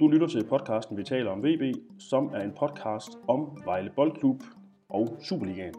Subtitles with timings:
[0.00, 1.62] Du lytter til podcasten Vi taler om VB,
[1.98, 4.42] som er en podcast om Vejle Boldklub
[4.88, 5.74] og Superligaen.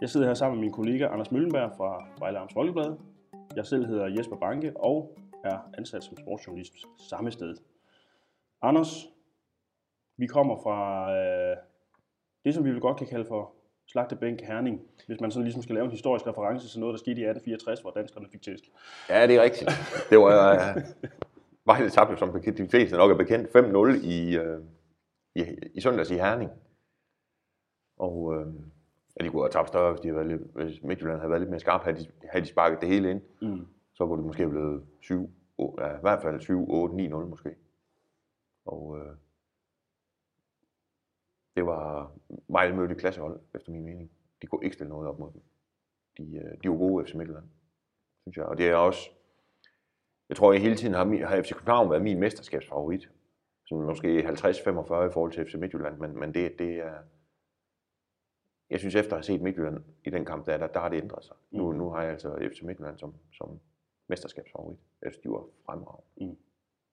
[0.00, 2.96] Jeg sidder her sammen med min kollega Anders Møllenberg fra Vejle Arms Folkeblad.
[3.56, 6.74] Jeg selv hedder Jesper Banke og er ansat som sportsjournalist
[7.10, 7.56] samme sted.
[8.62, 9.06] Anders,
[10.16, 11.56] vi kommer fra øh,
[12.44, 13.52] det, som vi vil godt kan kalde for
[13.86, 17.20] slagtebænk Herning, hvis man sådan ligesom skal lave en historisk reference til noget, der skete
[17.20, 18.64] i 1864, hvor danskerne fik tæsk.
[19.08, 19.70] Ja, det er rigtigt.
[20.10, 20.82] Det var uh,
[21.64, 24.64] Vejle tabte, som de fleste nok er bekendt, 5-0 i, uh,
[25.34, 26.50] i, i søndags i Herning.
[27.96, 28.54] Og uh,
[29.16, 31.40] ja, de kunne have tabt større, hvis, de havde været lidt, hvis Midtjylland havde været
[31.40, 33.22] lidt mere skarp, havde de, havde de sparket det hele ind.
[33.42, 33.66] Mm.
[33.94, 35.30] Så kunne det måske have blevet 7,
[35.78, 37.54] ja, i hvert fald 7, 8, 9-0 måske.
[38.64, 39.14] Og uh,
[41.56, 42.12] det var
[42.48, 44.10] Vejle mødte klassehold, efter min mening.
[44.42, 45.42] De kunne ikke stille noget op mod dem.
[46.18, 47.46] De, uh, de var gode FC Midtjylland,
[48.22, 48.44] synes jeg.
[48.44, 49.10] Og det er også,
[50.30, 53.10] jeg tror, jeg hele tiden har, min, har FC København været min mesterskabsfavorit.
[53.66, 54.28] Som måske 50-45
[55.08, 56.94] i forhold til FC Midtjylland, men, men det, det er...
[58.70, 60.96] Jeg synes, efter at have set Midtjylland i den kamp, der, der, der har det
[61.02, 61.36] ændret sig.
[61.50, 61.78] Nu, Mm.
[61.78, 63.60] nu har jeg altså FC Midtjylland som, som
[64.08, 64.78] mesterskabsfavorit.
[65.02, 66.36] Jeg synes, de var fremragende.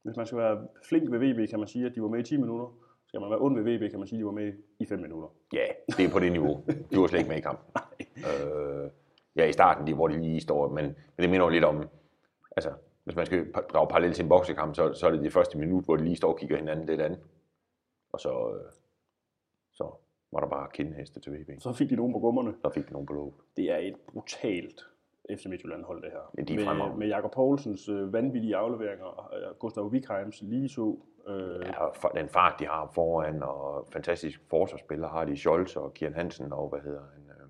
[0.04, 2.24] Hvis man skal være flink ved VB, kan man sige, at de var med i
[2.24, 2.68] 10 minutter.
[3.08, 5.00] Skal man være ond ved VB, kan man sige, at de var med i 5
[5.00, 5.28] minutter.
[5.54, 5.66] Ja,
[5.98, 6.64] det er på det niveau.
[6.92, 7.66] De var slet ikke med i kampen.
[8.18, 8.90] Øh,
[9.36, 11.88] ja, i starten, de, hvor de lige står, men, men det minder jo lidt om,
[12.56, 12.74] altså,
[13.08, 15.86] hvis man skal drage parallelt til en boksekamp, så, så er det det første minut,
[15.86, 17.18] hvor de lige står og kigger hinanden lidt an.
[18.14, 18.72] Og så, øh,
[19.74, 19.92] så
[20.32, 21.50] var der bare kindheste til VB.
[21.62, 22.56] Så fik de nogen på gummerne.
[22.66, 23.34] Så fik de nogen på låget.
[23.58, 24.86] Det er et brutalt
[25.32, 26.32] FC Midtjylland hold, det her.
[26.38, 31.00] Ja, de med, med Jakob Poulsens øh, vanvittige afleveringer, øh, Gustav Wikheims lige så.
[31.28, 35.76] Øh, Ja, og for, den fart, de har foran, og fantastisk forsvarsspillere har de Scholz
[35.76, 37.30] og Kian Hansen, og hvad hedder han?
[37.30, 37.48] Øh...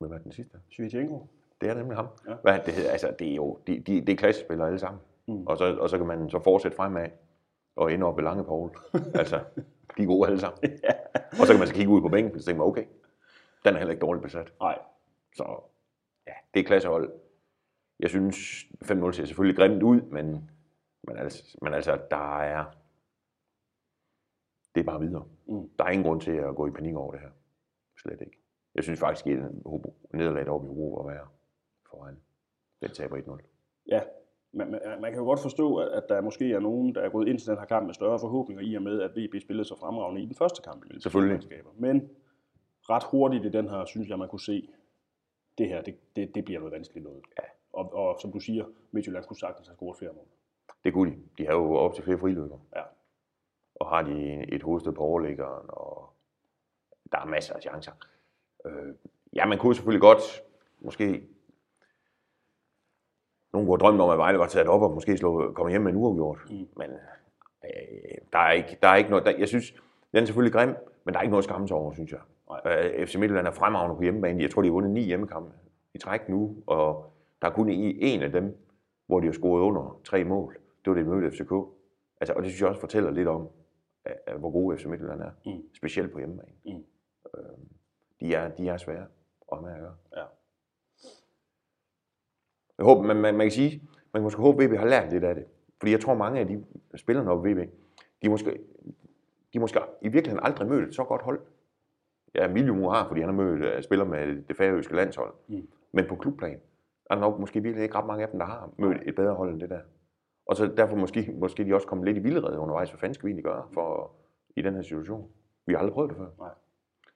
[0.00, 0.58] Hvem er den sidste?
[0.70, 1.26] Svitjenko.
[1.64, 2.08] Det er nemlig ham.
[2.28, 2.34] Ja.
[2.42, 5.00] Hvad det hedder, altså, det er jo de, de, det er klassespillere alle sammen.
[5.28, 5.46] Mm.
[5.46, 7.08] Og, så, og så kan man så fortsætte fremad
[7.76, 8.70] og ende op ved Lange Poul.
[9.20, 9.44] altså,
[9.96, 10.58] de er gode alle sammen.
[11.40, 12.84] Og så kan man så kigge ud på bænken og tænke man, okay,
[13.64, 14.52] den er heller ikke dårligt besat.
[14.60, 14.78] Nej,
[15.36, 15.60] Så
[16.26, 17.12] ja, det er klassehold.
[18.00, 18.36] Jeg synes,
[18.84, 20.50] 5-0 ser selvfølgelig grimt ud, men,
[21.02, 22.64] men, altså, men altså, der er...
[24.74, 25.24] Det er bare videre.
[25.46, 25.70] Mm.
[25.78, 27.30] Der er ingen grund til at gå i panik over det her.
[28.02, 28.38] Slet ikke.
[28.74, 29.38] Jeg synes faktisk, at
[30.14, 31.26] nederlaget oppe i Hobro at være
[31.94, 32.16] foran.
[32.80, 33.42] Den taber 1-0.
[33.86, 34.02] ja.
[34.56, 37.08] Man, man, man kan jo godt forstå, at, at der måske er nogen, der er
[37.08, 39.64] gået ind til den her kamp med større forhåbninger, i og med, at VB spillede
[39.64, 40.84] så fremragende i den første kamp.
[40.90, 41.40] i Selvfølgelig.
[41.76, 42.10] Men
[42.90, 44.68] ret hurtigt i den her, synes jeg, man kunne se,
[45.58, 47.22] det her, det, det, det bliver noget vanskeligt noget.
[47.38, 47.44] Ja.
[47.72, 50.26] Og, og som du siger, Midtjylland kunne sagtens have scoret flere mål.
[50.84, 51.18] Det kunne de.
[51.38, 52.58] De har jo op til flere friløber.
[52.76, 52.82] Ja.
[53.74, 56.12] Og har de et hovedsted på overlæggeren, og
[57.12, 57.92] der er masser af chancer.
[58.66, 58.94] Øh,
[59.32, 60.42] ja, man kunne selvfølgelig godt,
[60.80, 61.22] måske,
[63.54, 65.92] nogen have drømt om, at Vejle var taget op og måske slå, komme hjem med
[65.92, 66.38] en uafgjort.
[66.50, 66.68] Mm.
[66.76, 66.90] Men
[67.64, 69.70] øh, der, er ikke, der er ikke noget, der, jeg synes,
[70.12, 72.20] den er selvfølgelig grim, men der er ikke noget at skamme sig over, synes jeg.
[72.66, 74.42] Øh, FC Midtjylland er fremragende på hjemmebane.
[74.42, 75.52] Jeg tror, de har vundet ni hjemmekampe
[75.94, 78.56] i træk nu, og der er kun i en af dem,
[79.06, 80.56] hvor de har scoret under tre mål.
[80.84, 81.52] Det var det møde FCK.
[82.20, 83.48] Altså, og det synes jeg også fortæller lidt om,
[84.04, 85.30] at, at hvor gode FC Midtjylland er.
[85.46, 85.62] Mm.
[85.76, 86.52] Specielt på hjemmebane.
[86.64, 86.84] Mm.
[87.34, 87.44] Øh,
[88.20, 89.06] de, er, de er svære
[89.52, 89.94] at have med at gøre.
[90.16, 90.24] Ja.
[92.78, 95.12] Jeg håber, man, man, man kan sige, man kan måske håbe, at VB har lært
[95.12, 95.44] lidt af det.
[95.78, 96.64] Fordi jeg tror, mange af de
[96.96, 97.70] spillerne oppe VB,
[98.22, 98.58] de måske,
[99.54, 101.40] de måske i virkeligheden aldrig mødt et så godt hold.
[102.34, 105.34] Ja, Miljo har, fordi han har mødt uh, spiller med det færøske landshold.
[105.48, 105.68] Mm.
[105.92, 106.60] Men på klubplan
[107.10, 109.34] er der nok måske virkelig ikke ret mange af dem, der har mødt et bedre
[109.34, 109.80] hold end det der.
[110.46, 112.90] Og så derfor måske, måske de også kommet lidt i vildrede undervejs.
[112.90, 114.10] Hvad fanden skal vi egentlig gøre for,
[114.56, 115.30] i den her situation?
[115.66, 116.28] Vi har aldrig prøvet det før.
[116.38, 116.50] Nej.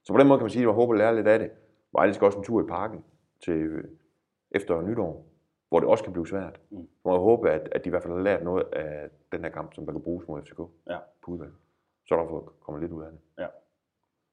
[0.04, 1.50] Så på den måde kan man sige, at jeg håber at lære lidt af det.
[1.92, 3.04] Vejle skal også en tur i parken
[3.44, 3.84] til øh,
[4.50, 5.26] efter nytår,
[5.68, 6.60] hvor det også kan blive svært.
[6.70, 6.88] Mm.
[7.02, 9.50] Så jeg håbe, at, at de i hvert fald har lært noget af den her
[9.50, 10.98] kamp, som der kan bruges mod FCK Ja.
[11.24, 11.52] på udvalg.
[12.06, 13.20] Så er der fået kommet lidt ud af det.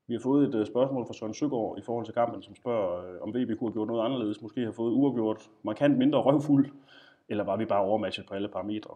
[0.07, 3.13] Vi har fået et øh, spørgsmål fra Søren Søgaard i forhold til kampen, som spørger,
[3.15, 4.41] øh, om VB kunne have gjort noget anderledes.
[4.41, 6.69] Måske have fået uafgjort markant mindre røvfuld,
[7.29, 8.95] eller var vi bare overmatchet på alle parametre?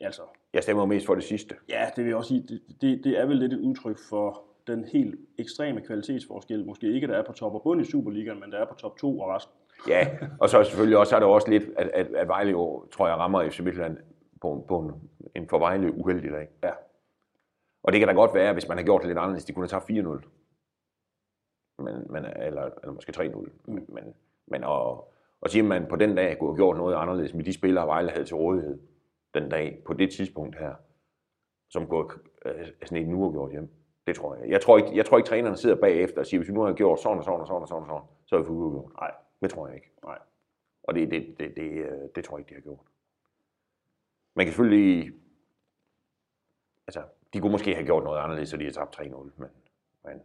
[0.00, 0.22] Altså,
[0.52, 1.54] Jeg stemmer mest for det sidste.
[1.68, 4.42] ja, det vil jeg også sige, det, det, det er vel lidt et udtryk for
[4.66, 6.66] den helt ekstreme kvalitetsforskel.
[6.66, 8.96] Måske ikke, der er på top og bund i Superligaen, men der er på top
[8.96, 9.54] 2 og resten.
[9.88, 10.08] Ja,
[10.40, 13.16] og så selvfølgelig også, er det også lidt, at, at, at Vejle jo, tror jeg,
[13.16, 13.98] rammer FC Midtjylland
[14.40, 16.48] på, på en, en for Vejle uheldig dag.
[16.62, 16.72] Ja.
[17.82, 19.68] Og det kan da godt være, hvis man har gjort det lidt anderledes, de kunne
[19.68, 20.28] have taget 4-0.
[21.78, 23.50] Men, men, eller, eller måske 3-0.
[23.64, 24.14] Men, men,
[24.46, 27.52] men og, og siger man på den dag kunne have gjort noget anderledes med de
[27.52, 28.78] spillere, Vejle havde til rådighed
[29.34, 30.74] den dag, på det tidspunkt her,
[31.70, 32.12] som går
[32.44, 33.68] øh, sådan en uafgjort hjem.
[34.06, 34.50] Det tror jeg.
[34.50, 36.72] Jeg tror ikke, jeg tror ikke trænerne sidder bagefter og siger, hvis vi nu har
[36.72, 38.92] gjort sådan og sådan og sådan og sådan, og sådan så er vi for uafgjort.
[39.00, 39.90] Nej, Det tror jeg ikke.
[40.04, 40.18] nej.
[40.82, 42.86] Og det, det, det, det, øh, det tror jeg ikke, de har gjort.
[44.34, 45.12] man kan selvfølgelig...
[46.86, 47.02] Altså,
[47.32, 49.06] de kunne måske have gjort noget anderledes, så de har tabt 3-0,
[49.36, 49.48] men,
[50.04, 50.20] men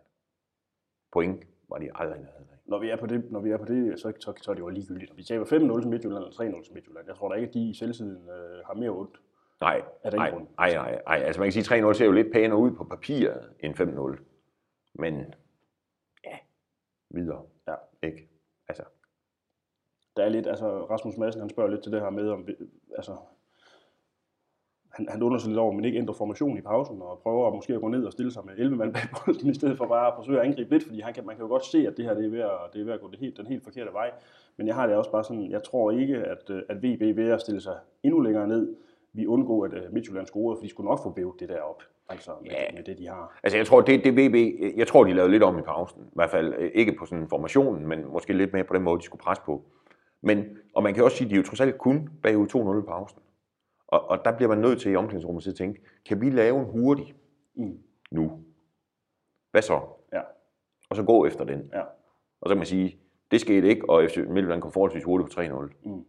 [1.12, 2.58] point var de aldrig nærheden af.
[2.66, 4.62] Når vi er på det, når vi er på det så, så, så er det
[4.62, 5.12] jo ligegyldigt.
[5.12, 7.08] Om vi taber 5-0 til Midtjylland eller 3-0 til Midtjylland.
[7.08, 9.22] Jeg tror da ikke, at de i selvtiden øh, har mere ondt.
[9.62, 11.18] Nej, nej, nej, nej, nej.
[11.18, 13.76] Altså man kan sige, at 3-0 ser jo lidt pænere ud på papiret end
[14.18, 14.24] 5-0.
[14.94, 15.34] Men
[16.26, 16.38] ja,
[17.10, 17.46] videre.
[17.68, 17.76] Ja.
[18.04, 18.30] Ikke?
[20.18, 22.54] Der er lidt, altså Rasmus Madsen, han spørger lidt til det her med, om vi,
[22.98, 23.12] altså,
[24.90, 27.74] han, han undrer sig lidt over, man ikke ændrer formation i pausen, og prøver måske
[27.74, 30.08] at gå ned og stille sig med 11 mand bag bolden, i stedet for bare
[30.08, 32.06] at forsøge at angribe lidt, fordi han kan, man kan jo godt se, at det
[32.06, 33.94] her det er ved at, det er ved at gå det helt, den helt forkerte
[33.94, 34.12] vej.
[34.58, 37.30] Men jeg har det også bare sådan, jeg tror ikke, at, øh, at VB ved
[37.32, 38.76] at stille sig endnu længere ned,
[39.14, 41.84] vi undgå, at øh, Midtjylland scorede, for de skulle nok få bævet det der op,
[42.10, 42.76] altså med, Ja.
[42.76, 43.40] med det, de har.
[43.44, 44.36] altså jeg tror, det, det VB,
[44.78, 46.02] jeg tror, de lavede lidt om i pausen.
[46.04, 49.00] I hvert fald øh, ikke på sådan formationen, men måske lidt mere på den måde,
[49.00, 49.62] de skulle presse på.
[50.26, 52.84] Men, og man kan også sige, at de er jo trods alt kun bagud 2-0
[52.84, 53.20] i pausen.
[53.88, 56.66] Og, og der bliver man nødt til i omklædningsrummet at tænke, kan vi lave en
[56.66, 57.16] hurtig
[57.58, 57.80] Mm.
[58.12, 58.44] nu?
[59.52, 59.82] Hvad så?
[60.14, 60.22] Ja,
[60.90, 61.70] Og så gå efter den.
[61.74, 61.82] ja,
[62.42, 63.00] Og så kan man sige,
[63.32, 65.90] det skete ikke, og FC Midtjylland kom forholdsvis hurtigt på 3-0.
[65.90, 66.06] Mm.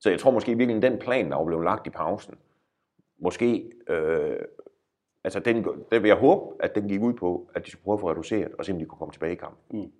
[0.00, 2.34] Så jeg tror måske virkelig, den plan, der blevet lagt i pausen,
[3.18, 4.38] måske, øh,
[5.24, 5.56] altså den,
[5.92, 8.10] den vil jeg håbe, at den gik ud på, at de skulle prøve at få
[8.10, 9.80] reduceret, og se om de kunne komme tilbage i kampen.
[9.80, 9.92] Mm.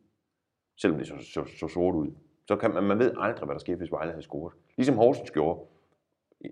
[0.80, 2.10] Selvom det så, så, så sort ud.
[2.48, 4.54] Så kan man, man ved aldrig, hvad der sker, hvis Vejle havde scoret.
[4.76, 5.60] Ligesom Horsens gjorde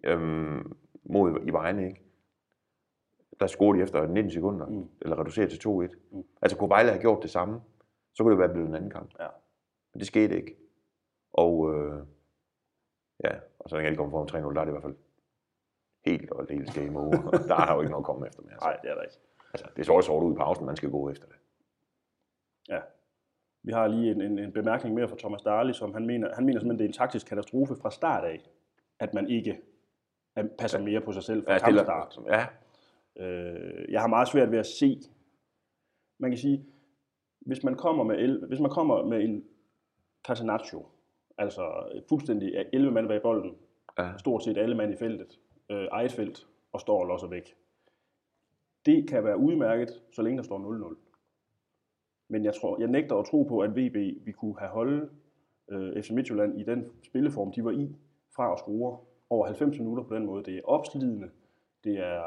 [0.05, 2.03] øhm, mod i Vejle, ikke?
[3.41, 4.89] Der scorede de efter 19 sekunder, Mm.
[5.01, 5.97] eller reduceret til 2-1.
[6.17, 6.25] Mm.
[6.43, 7.61] Altså kunne Vejle have gjort det samme,
[8.15, 9.11] så kunne det være blevet en anden kamp.
[9.21, 9.29] Ja.
[9.93, 10.57] Men det skete ikke.
[11.33, 12.03] Og øh,
[13.25, 14.97] ja, og så længe de kommer foran 3-0, der er det i hvert fald
[16.05, 17.11] helt og aldeles game over.
[17.49, 18.53] der er der jo ikke noget at komme efter mere.
[18.53, 19.17] Altså, nej, det er der ikke.
[19.53, 21.37] altså, det så også sort ud i pausen, man skal gå efter det.
[22.69, 22.81] Ja.
[23.67, 26.45] Vi har lige en, en, en bemærkning mere fra Thomas Darley, som han mener, han
[26.47, 28.41] mener simpelthen, det er en taktisk katastrofe fra start af,
[29.01, 29.61] at man ikke
[30.37, 32.19] er- passer mere på sig selv fra Ja, kampstart.
[32.27, 32.47] ja,
[33.19, 35.01] Øh, jeg har meget svært ved at se,
[36.19, 36.67] man kan sige,
[37.41, 39.45] hvis man kommer med, el, hvis man kommer med en
[40.29, 40.87] Catenaccio,
[41.39, 43.57] altså fuldstændig 11 mand bag bolden,
[43.99, 44.13] ja.
[44.19, 45.39] stort set alle mand i feltet,
[45.71, 47.55] øh, eget felt, og står og losser væk.
[48.87, 50.97] Det kan være udmærket, så længe der står 0-0.
[52.29, 53.97] Men jeg, tror, jeg nægter at tro på, at VB
[54.27, 55.11] vi kunne have holdt
[55.71, 57.97] øh, FC Midtjylland i den spilleform, de var i,
[58.37, 58.99] fra at score
[59.31, 60.45] over 90 minutter på den måde.
[60.45, 61.31] Det er opslidende,
[61.85, 62.23] det, er,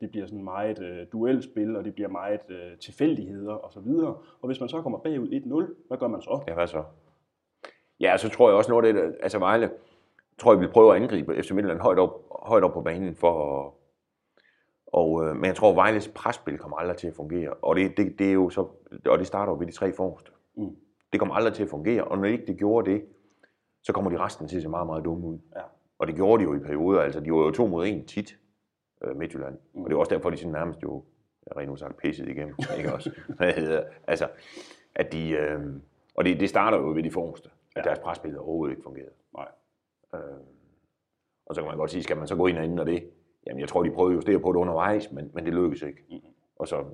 [0.00, 3.88] det bliver sådan meget øh, duelspil, og det bliver meget øh, tilfældigheder osv.
[4.40, 6.40] Og hvis man så kommer bagud 1-0, hvad gør man så?
[6.48, 6.82] Ja, hvad så?
[8.00, 9.70] Ja, så tror jeg også noget af det, altså Vejle,
[10.38, 13.60] tror jeg vi prøver at angribe FC Midtjylland højt op, højt op på banen for
[13.60, 13.72] at,
[14.94, 17.50] og, øh, men jeg tror, at Vejles presspil kommer aldrig til at fungere.
[17.52, 18.60] Og det, det, det er jo så,
[19.06, 20.30] og det starter jo ved de tre forreste.
[20.56, 20.76] Mm.
[21.12, 23.04] Det kommer aldrig til at fungere, og når ikke det gjorde det,
[23.82, 25.38] så kommer de resten til at se meget, meget dumme ud.
[25.56, 25.60] Ja.
[25.98, 28.38] Og det gjorde de jo i perioder, altså de var jo to mod en tit,
[29.04, 29.58] øh, Midtjylland.
[29.74, 29.82] Mm.
[29.82, 31.04] Og det er også derfor, de sådan nærmest jo,
[31.46, 33.10] jeg rent udsagt, pisset igennem, ikke også?
[34.06, 34.28] Altså,
[34.94, 35.60] at de, øh,
[36.14, 37.88] og det, det starter jo ved de forreste, at Ja.
[37.88, 39.12] deres presspil overhovedet ikke fungerede.
[39.36, 39.48] Nej.
[40.14, 40.20] Øh,
[41.46, 43.10] og så kan man godt sige, skal man så gå ind og ændre det?
[43.46, 46.04] Jamen, jeg tror, de prøvede at justere på det undervejs, men, men det lykkedes ikke.
[46.10, 46.20] Mhm.
[46.56, 46.84] Og så,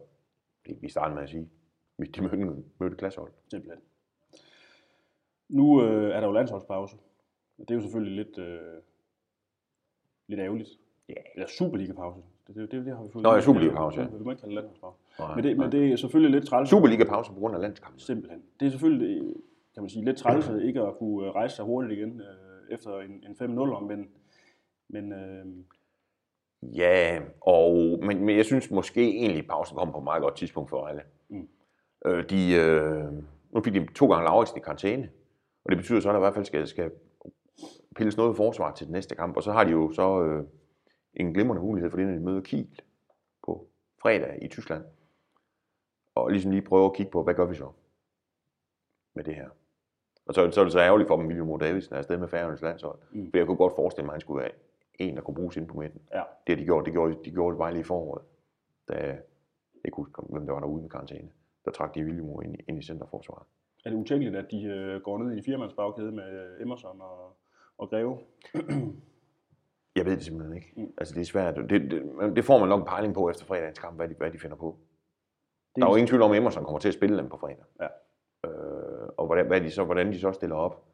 [0.67, 1.49] det vi startede med at sige,
[2.17, 3.32] de mødte, mødte klassehold.
[3.50, 3.82] Simpelthen.
[5.49, 6.97] Nu øh, er der jo landsholdspause.
[7.59, 8.83] Og det er jo selvfølgelig lidt, øh,
[10.26, 10.71] lidt ærgerligt.
[11.09, 11.14] Ja.
[11.35, 12.21] Eller Superliga-pause.
[12.47, 13.23] Det, det, det, det har vi fået.
[13.23, 14.07] Nå, ja, Superliga-pause, ja.
[14.07, 14.99] Vi må ikke kalde landsholdspause.
[15.19, 15.66] Nej, Men det, nej.
[15.66, 16.69] men det er selvfølgelig lidt træls.
[16.71, 18.00] Superliga-pause på grund af landskampen.
[18.00, 18.42] Simpelthen.
[18.61, 19.35] Det er selvfølgelig, øh,
[19.75, 22.75] kan man sige, lidt træls at ikke at kunne øh, rejse sig hurtigt igen øh,
[22.75, 24.09] efter en, en 5-0, men,
[24.88, 25.47] men øh,
[26.62, 30.37] Ja, og, men, men jeg synes måske egentlig, at pausen kom på et meget godt
[30.37, 31.02] tidspunkt for alle.
[31.29, 31.49] Mm.
[32.07, 33.12] Øh, de, øh,
[33.50, 35.11] nu fik de to gange Lauritsen i karantæne,
[35.64, 36.90] og det betyder så, at der i hvert fald skal, skal
[37.97, 40.45] pilles noget forsvar til den næste kamp, og så har de jo så øh,
[41.14, 42.81] en glimrende mulighed for det, når de møder Kiel
[43.45, 43.67] på
[44.02, 44.85] fredag i Tyskland.
[46.14, 47.69] Og ligesom lige prøve at kigge på, hvad gør vi så
[49.14, 49.49] med det her.
[50.26, 52.62] Og så, så er det så ærgerligt for dem, William Davidsen er afsted med Færøernes
[52.62, 52.99] landshold.
[53.11, 53.21] Mm.
[53.21, 53.31] Mm.
[53.31, 54.50] For jeg kunne godt forestille mig, at han skulle være
[55.00, 56.00] en, der kunne bruges ind på midten.
[56.14, 58.23] ja, Det har de gjort, det gjorde, de gjorde det bare lige i foråret.
[58.88, 58.95] Da,
[59.85, 61.30] jeg kan huske, hvem der var derude med karantæne.
[61.64, 63.47] Der trak de William ind, i- ind i centerforsvaret.
[63.85, 67.37] er det utænkeligt, at de øh, går ned i en firemandsbagkæde med øh, Emerson og,
[67.78, 68.19] og Greve?
[69.97, 70.73] Jeg ved det simpelthen ikke.
[70.76, 70.92] Mm.
[70.99, 71.57] Altså, det er svært.
[71.57, 74.30] Det, det, det får man nok en pejling på efter fredagens kamp, hvad de, hvad
[74.30, 74.76] de finder på.
[75.75, 77.37] Det Der er jo ingen tvivl om, at Emerson kommer til at spille dem på
[77.37, 77.64] fredag.
[77.80, 77.87] Ja.
[78.50, 80.85] Øh, og hvordan, hvad de så, hvordan de så stiller op.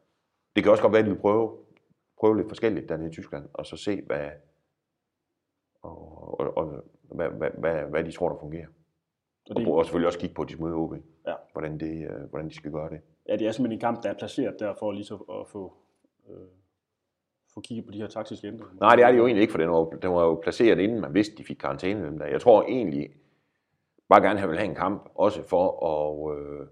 [0.56, 1.56] Det kan også godt være, at de vil prøve,
[2.20, 4.30] prøve lidt forskelligt dernede i Tyskland, og så se, hvad,
[5.82, 8.66] og, og, og, hvad, hvad, hvad, hvad de tror, der fungerer.
[9.50, 10.92] Og det, og selvfølgelig også kigge på, at de skal møde OB.
[11.26, 11.35] Ja.
[11.52, 13.00] Hvordan, det, øh, hvordan de skal gøre det.
[13.28, 15.75] ja, det er simpelthen en kamp, der er placeret der for lige så at få,
[16.28, 16.49] øh,
[17.54, 18.76] få kigget på de her taktiske ændringer?
[18.80, 21.00] Nej, det er det jo egentlig ikke, for den var, den var jo placeret inden
[21.00, 22.26] man vidste, de fik karantæne dem der.
[22.26, 23.11] Jeg tror egentlig
[24.08, 26.66] bare gerne, han vil have en kamp, også for at, øh,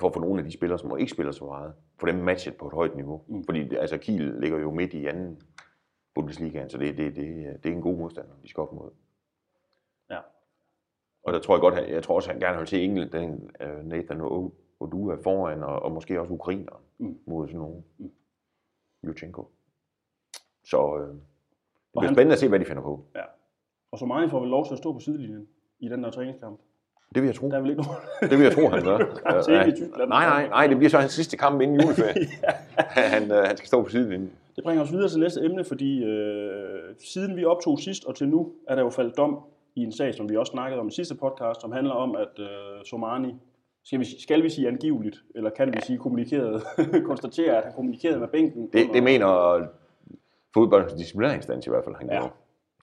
[0.00, 2.56] for at få nogle af de spillere, som ikke spiller så meget, få dem matchet
[2.56, 3.22] på et højt niveau.
[3.26, 3.44] Mm.
[3.44, 5.42] Fordi altså, Kiel ligger jo midt i anden
[6.14, 8.90] Bundesligaen, så det, det, det, det er en god modstander, de skal op mod.
[10.10, 10.18] Ja.
[11.22, 13.84] Og der tror jeg godt, jeg tror også, han gerne vil se England, den uh,
[13.86, 17.18] Nathan O- Odua foran, og, og måske også ukrainer Mm.
[17.26, 17.82] mod sådan nogle.
[17.98, 18.12] Mm.
[19.06, 19.48] Juchenko.
[20.64, 21.20] Så øh, det Og
[22.00, 23.04] bliver han- spændende at se, hvad de finder på.
[23.14, 23.22] Ja.
[23.90, 25.48] Og så meget får vel lov til at stå på sidelinjen
[25.78, 26.60] i den der træningskamp.
[27.14, 27.48] Det vil jeg tro.
[27.50, 27.96] Der er vel ikke nogen...
[28.30, 28.98] Det vil jeg tro, han gør.
[29.52, 30.06] Ja.
[30.06, 32.26] nej, nej, nej, det bliver så hans sidste kamp inden juleferie.
[33.12, 34.30] han, øh, han skal stå på sidelinjen.
[34.56, 38.28] Det bringer os videre til næste emne, fordi øh, siden vi optog sidst og til
[38.28, 39.38] nu, er der jo faldet dom
[39.74, 42.38] i en sag, som vi også snakkede om i sidste podcast, som handler om, at
[42.38, 42.46] øh,
[42.84, 43.34] Somani,
[43.84, 46.62] skal vi, skal vi sige angiveligt, eller kan vi sige kommunikeret,
[47.06, 48.68] konstatere, at han kommunikerede med bænken?
[48.72, 49.60] Det, under- det mener
[50.54, 52.14] fodboldens disciplinærinstans i hvert fald, han Ja.
[52.14, 52.20] ja.
[52.20, 52.32] gjorde.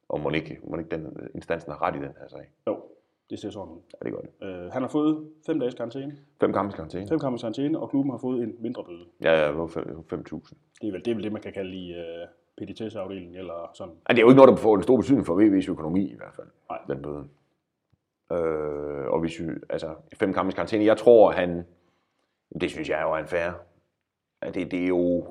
[0.10, 2.50] Og må ikke, må ikke den instansen har ret i den her sag.
[2.68, 2.78] Jo,
[3.34, 3.80] det ser sådan ud.
[3.94, 4.48] Ja, det gør det.
[4.48, 7.08] Øh, han har fået fem dages karantæne, Fem kampe i karantæne.
[7.08, 9.06] fem kampe karantæne, og klubben har fået en mindre bøde.
[9.22, 10.54] Ja, ja, det var fem- 5.000.
[10.82, 13.94] Det er vel det, er vel det man kan kalde i øh, PDTS-afdelingen, eller sådan.
[14.10, 16.16] Ja, det er jo ikke noget, der får en stor betydning for VV's økonomi i
[16.16, 16.80] hvert fald, Nej.
[16.88, 17.24] den bøde.
[18.32, 21.64] Øh, og hvis vi, altså, fem kampe i karantæne, jeg tror, han,
[22.62, 23.52] det synes jeg jo er en fair.
[24.42, 25.26] At det, det er jo,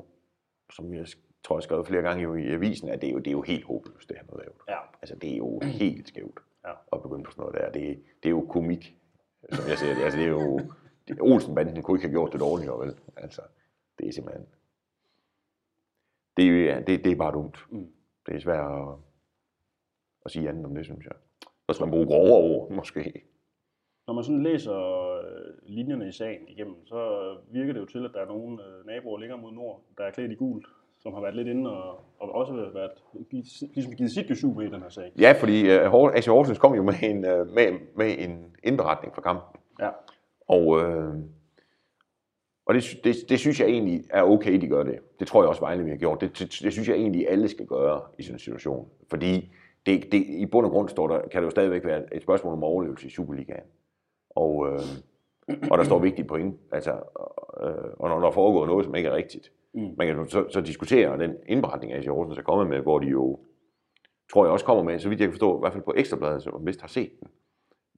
[0.72, 1.06] som jeg
[1.44, 3.32] tror, jeg har skrevet flere gange jo i avisen, at det er jo, det er
[3.32, 4.52] jo helt håbløst, det han har lavet.
[4.68, 6.72] Ja, Altså, det er jo helt skævt Ja.
[6.92, 7.70] at begynde på sådan noget der.
[7.72, 8.96] Det, det er jo komik,
[9.52, 10.02] som jeg ser det.
[10.02, 10.60] Altså, det er jo,
[11.08, 12.98] det, Olsenbanden kunne ikke have gjort det dårligere, vel?
[13.16, 13.42] Altså,
[13.98, 14.46] det er simpelthen,
[16.36, 17.66] det er, det, det er bare dumt.
[17.70, 17.92] Mm.
[18.26, 18.94] Det er svært at,
[20.24, 21.14] at sige andet om det, synes jeg.
[21.42, 23.24] Så skal man bruge grovere ord, måske.
[24.06, 24.78] Når man sådan læser
[25.12, 27.00] øh, linjerne i sagen igennem, så
[27.50, 30.10] virker det jo til, at der er nogle øh, naboer længere mod nord, der er
[30.10, 30.66] klædt i gult,
[31.02, 32.90] som har været lidt inde og, og også været,
[33.74, 35.12] ligesom givet sit besøg med i den her sag.
[35.18, 39.22] Ja, fordi uh, AC Horsens kom jo med en, uh, med, med en indberetning fra
[39.22, 39.60] kampen.
[39.80, 39.88] Ja,
[40.48, 41.14] Og, øh,
[42.66, 44.98] og det, det, det synes jeg egentlig er okay, de gør det.
[45.20, 46.20] Det tror jeg også, Vejle vi har gjort.
[46.20, 48.88] Det, det, det synes jeg egentlig, alle skal gøre i sådan en situation.
[49.10, 49.52] Fordi
[49.86, 52.52] det, det, i bund og grund står der, kan det jo stadigvæk være et spørgsmål
[52.52, 53.64] om overlevelse i Superligaen.
[54.30, 54.80] Og, øh,
[55.70, 56.56] og der står vigtige point.
[56.72, 56.90] Altså,
[57.60, 59.94] øh, og når der foregår noget, som ikke er rigtigt, Mm.
[59.98, 63.38] man kan så, så diskutere den indberetning, AC Horsens er kommet med, hvor de jo,
[64.32, 66.42] tror jeg også kommer med, så vidt jeg kan forstå, i hvert fald på Ekstrabladet,
[66.42, 67.28] som vist har set den,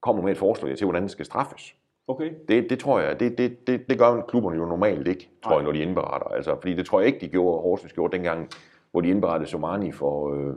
[0.01, 1.77] kommer med et forslag til, hvordan den skal straffes.
[2.09, 2.33] okay.
[2.49, 5.59] Det, det tror jeg, det, det, det, det gør klubberne jo normalt ikke, tror Nej.
[5.59, 6.27] jeg, når de indberetter.
[6.29, 8.51] Altså, fordi det tror jeg ikke, de gjorde, Horsens gjorde dengang,
[8.91, 10.55] hvor de indberettede Somani for, øh,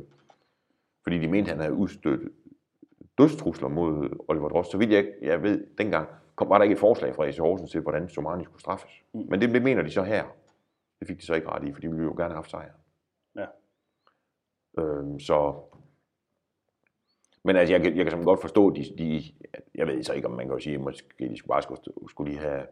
[1.03, 2.31] fordi de mente, han havde udstødt
[3.17, 4.71] dødstrusler mod Oliver Drost.
[4.71, 7.71] Så vidt jeg, jeg ved, dengang kom, var der ikke et forslag fra AC Horsens
[7.71, 8.91] til, hvordan Somani skulle straffes.
[9.13, 9.25] Mm.
[9.29, 10.23] Men det, det mener de så her.
[10.99, 12.71] Det fik de så ikke ret i, for de ville jo gerne have haft sejr.
[13.35, 13.45] Ja.
[14.79, 15.63] Øhm, så...
[17.43, 19.23] Men altså, jeg, kan- jeg kan simpelthen godt forstå, de, de,
[19.75, 21.81] jeg ved så ikke, om man kan jo sige, at måske de skulle bare skulle,
[22.09, 22.67] skulle lige have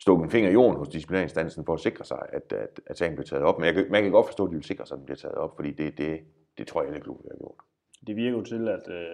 [0.00, 3.14] stukket en finger i jorden hos disciplinærinstansen for at sikre sig, at, at, at sagen
[3.14, 3.58] blev taget op.
[3.58, 5.16] Men jeg, kan- man kan godt forstå, at de vil sikre sig, at den bliver
[5.16, 6.24] taget op, fordi det, det,
[6.58, 7.54] det tror jeg, alle klubber har gjort.
[8.06, 9.06] Det virker jo til, at øh,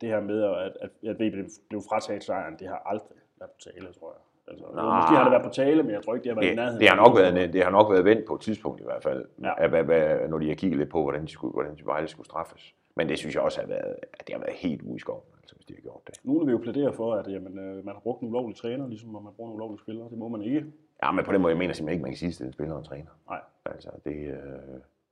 [0.00, 3.50] det her med, at, at, at VB blev- blev frataget sejren, det har aldrig været
[3.50, 4.20] på tale, tror jeg.
[4.48, 4.96] Altså, Nej.
[5.00, 6.56] måske har det været på tale, men jeg tror ikke, det har været i Det,
[6.56, 6.80] nærheden.
[6.80, 9.24] det, har nok været, det har nok været vendt på et tidspunkt i hvert fald,
[9.42, 9.52] Ja.
[9.64, 12.08] at, hvad, hvad, når de har kigget lidt på, hvordan de, skulle, hvordan de Vejle
[12.08, 12.74] skulle straffes.
[12.96, 15.22] Men det synes jeg også har været, at det har været helt ude i skoven,
[15.42, 16.14] altså, hvis de har gjort det.
[16.24, 19.10] Nogle vil jo plædere for, at jamen, øh, man har brugt en ulovlig træner, ligesom
[19.10, 20.08] man bruger en ulovlig spiller.
[20.08, 20.64] Det må man ikke.
[21.02, 22.72] Ja, men på den måde, jeg mener simpelthen ikke, man kan sige, at en spiller
[22.74, 23.10] og en træner.
[23.30, 23.40] Nej.
[23.66, 24.36] Altså, det, øh,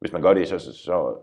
[0.00, 1.16] hvis man gør det, så, så, så,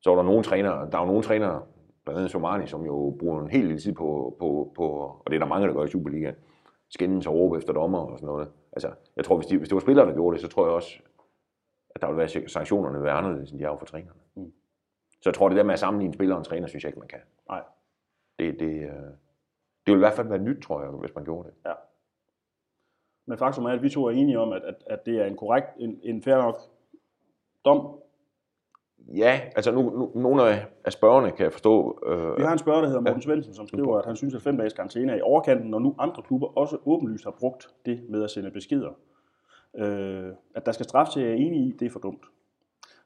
[0.00, 1.62] så er der nogle trænere, der er jo nogle trænere,
[2.04, 5.34] blandt andet Somani, som jo bruger en hel lille tid på, på, på, og det
[5.34, 6.34] er der mange, der gør i Superligaen,
[6.90, 8.52] skændes og råbe efter dommer og sådan noget.
[8.72, 10.74] Altså, jeg tror, hvis, de, hvis det var spillere, der gjorde det, så tror jeg
[10.74, 10.98] også,
[11.90, 14.20] at der ville være sanktionerne ville være anderledes, end de er jo for trænerne.
[14.34, 14.52] Mm.
[15.22, 16.98] Så jeg tror, det der med at sammenligne spiller og en træner, synes jeg ikke,
[16.98, 17.20] man kan.
[17.48, 17.62] Nej.
[18.38, 19.10] Det, det, øh,
[19.86, 21.56] det vil i hvert fald være nyt, tror jeg, hvis man gjorde det.
[23.28, 25.36] Men faktum er, at vi to er enige om, at, at, at det er en
[25.36, 26.60] korrekt, en, en fair nok
[27.64, 28.00] dom.
[29.16, 32.58] Ja, altså nu, nu, nogle af, af spørgerne kan jeg forstå, øh, Vi har en
[32.58, 35.16] spørger, der hedder Morten Svendsen, som skriver, at han synes, at fem dages karantæne er
[35.16, 38.90] i overkanten, når nu andre klubber også åbenlyst har brugt det med at sende beskeder.
[39.78, 42.24] Øh, at der skal straf til, jeg er enig i, det er for dumt.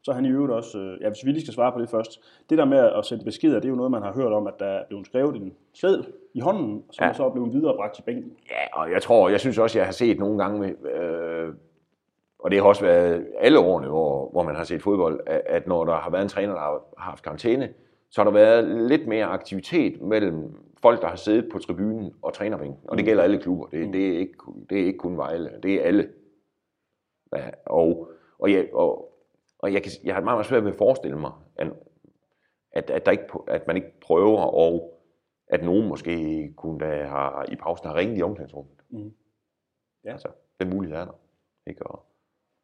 [0.03, 1.91] Så er han i øvrigt også, øh, ja, hvis vi lige skal svare på det
[1.91, 2.21] først.
[2.51, 4.55] Det der med at sende beskeder, det er jo noget, man har hørt om, at
[4.59, 7.09] der er blevet skrevet en seddel i hånden, som ja.
[7.09, 7.13] Ja.
[7.13, 8.33] så er blevet viderebragt til bænken.
[8.51, 11.55] Ja, og jeg tror, jeg synes også, jeg har set nogle gange, med, øh,
[12.43, 15.85] og det har også været alle årene, hvor, hvor man har set fodbold, at, når
[15.85, 17.75] der har været en træner, der har haft karantæne,
[18.11, 22.35] så har der været lidt mere aktivitet mellem folk, der har siddet på tribunen og
[22.35, 22.81] trænerbænken.
[22.89, 23.67] Og det gælder alle klubber.
[23.67, 24.35] Det, det, er, ikke,
[24.71, 26.09] det er ikke kun Vejle, det er alle.
[27.37, 28.09] Ja, og,
[28.39, 29.15] og, jeg, og,
[29.59, 31.69] og jeg, kan, jeg har meget, meget svært ved at forestille mig, at,
[32.73, 35.01] at, at, der ikke, at man ikke prøver, og
[35.49, 38.75] at nogen måske kunne da have, i pausen have ringet i omklædningsrummet.
[38.91, 39.13] Mm.
[40.05, 40.13] Ja.
[40.13, 40.29] Altså,
[40.61, 41.19] den mulighed er der.
[41.67, 41.87] Ikke?
[41.87, 42.07] Og,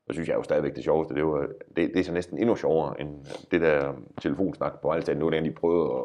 [0.08, 2.56] så synes jeg jo stadigvæk det sjoveste, det, var, det, det er så næsten endnu
[2.56, 3.10] sjovere end
[3.50, 6.04] det der telefonsnak på alt Nu er det, de prøvede at,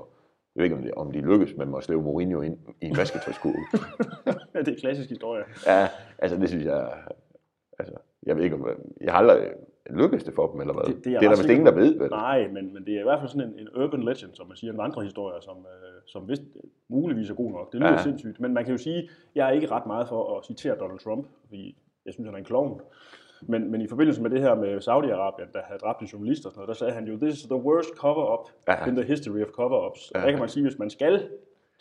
[0.56, 2.98] jeg ved ikke, om de, om de lykkes med at slæve Mourinho ind i en
[2.98, 3.66] vasketøjskurve.
[4.54, 5.44] ja, det er en klassisk historie.
[5.68, 6.92] Ja, altså det synes jeg,
[7.80, 7.96] altså,
[8.26, 8.68] jeg ved ikke, om
[9.02, 9.52] jeg har aldrig
[9.90, 10.84] lykkes det for dem, eller hvad?
[10.84, 12.10] Det, det det er, er der vist ingen, der ved, vel?
[12.10, 14.58] Nej, men, men det er i hvert fald sådan en, en urban legend, som man
[14.58, 16.44] siger, en vandrehistorie, som, øh, som vist
[16.90, 17.72] muligvis er god nok.
[17.72, 18.04] Det lyder ja.
[18.04, 21.00] sindssygt, men man kan jo sige, jeg er ikke ret meget for at citere Donald
[21.00, 22.82] Trump, fordi jeg synes, han er en klovn.
[23.48, 26.52] Men, men i forbindelse med det her med Saudi-Arabien, der havde dræbt en journalist og
[26.52, 28.86] sådan noget, der sagde han jo, this is the worst cover-up ja.
[28.86, 30.12] in the history of cover-ups.
[30.14, 30.20] Ja.
[30.20, 31.30] Og der kan man sige, hvis man skal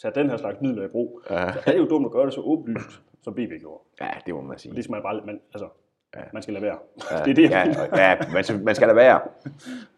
[0.03, 1.53] tage den her slags midler i brug, ja.
[1.53, 3.83] så er det jo dumt at gøre det så åbenlyst, som BB gjorde.
[4.01, 4.75] Ja, det må man sige.
[4.75, 5.69] Det skal man bare, man, altså,
[6.17, 6.21] ja.
[6.33, 6.79] man skal lade være.
[7.11, 7.19] Ja.
[7.25, 9.21] det er det, ja, ja, man, skal, man skal lade være.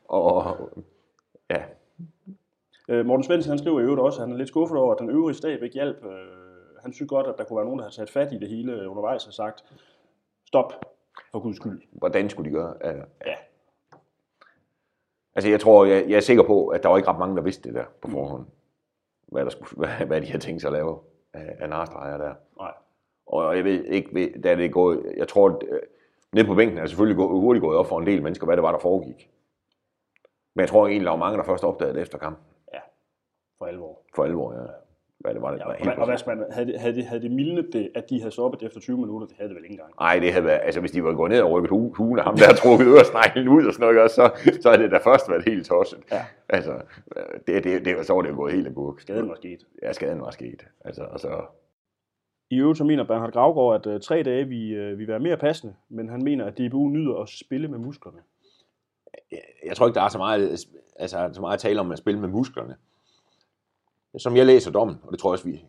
[0.09, 0.57] Og,
[1.51, 1.63] ja.
[2.89, 5.01] Øh, Morten Svendsen, han skriver i øvrigt også, at han er lidt skuffet over, at
[5.01, 6.05] den øvrige stab ikke hjalp.
[6.05, 6.11] Øh,
[6.83, 8.89] han synes godt, at der kunne være nogen, der havde taget fat i det hele
[8.89, 9.65] undervejs og sagt,
[10.47, 10.94] stop,
[11.33, 11.83] for guds skyld.
[11.93, 12.75] Hvordan skulle de gøre?
[12.81, 13.35] Altså, ja.
[15.35, 17.43] Altså, jeg tror, jeg, jeg er sikker på, at der var ikke ret mange, der
[17.43, 18.47] vidste det der på forhånd.
[19.27, 20.99] Hvad, der skulle, hvad, hvad de havde tænkt sig at lave
[21.33, 22.35] af, af narstreger der.
[22.59, 22.73] Nej.
[23.27, 25.81] Og jeg ved ikke, da det gået, jeg tror, at, øh,
[26.33, 28.63] nede på bænken er selvfølgelig gået, hurtigt gået op for en del mennesker, hvad det
[28.63, 29.31] var, der foregik.
[30.55, 32.45] Men jeg tror egentlig, der var mange, der først opdagede det efter kampen.
[32.73, 32.81] Ja,
[33.59, 33.99] for alvor.
[34.15, 34.84] For alvor, ja
[35.21, 35.51] hvad det var.
[35.51, 37.91] Det ja, var helt og, hvad man, havde, det, havde, det, havde det mildnet det,
[37.95, 39.27] at de havde stoppet efter 20 minutter?
[39.27, 39.93] Det havde det vel ikke engang.
[40.01, 42.37] Nej, det havde været, altså hvis de var gået ned og rykket hu, af ham,
[42.37, 44.31] der har trukket øresneglen ud og sådan noget, så,
[44.63, 45.99] så er det da først været helt tosset.
[46.13, 46.25] Ja.
[46.49, 46.73] Altså,
[47.47, 49.01] det, det, det, så var det jo gået helt agurk.
[49.01, 49.67] Skaden var sket.
[49.83, 50.67] Ja, skaden var sket.
[50.85, 51.43] Altså, og så...
[52.51, 55.37] I øvrigt så mener Bernhard Gravgaard, at uh, tre dage vi, uh, vil være mere
[55.37, 58.19] passende, men han mener, at DBU nyder at spille med musklerne.
[59.33, 61.99] Jeg, jeg tror ikke, der er så meget, altså, så meget at tale om at
[61.99, 62.77] spille med musklerne.
[64.19, 65.65] Som jeg læser dommen, og det tror jeg også, vi,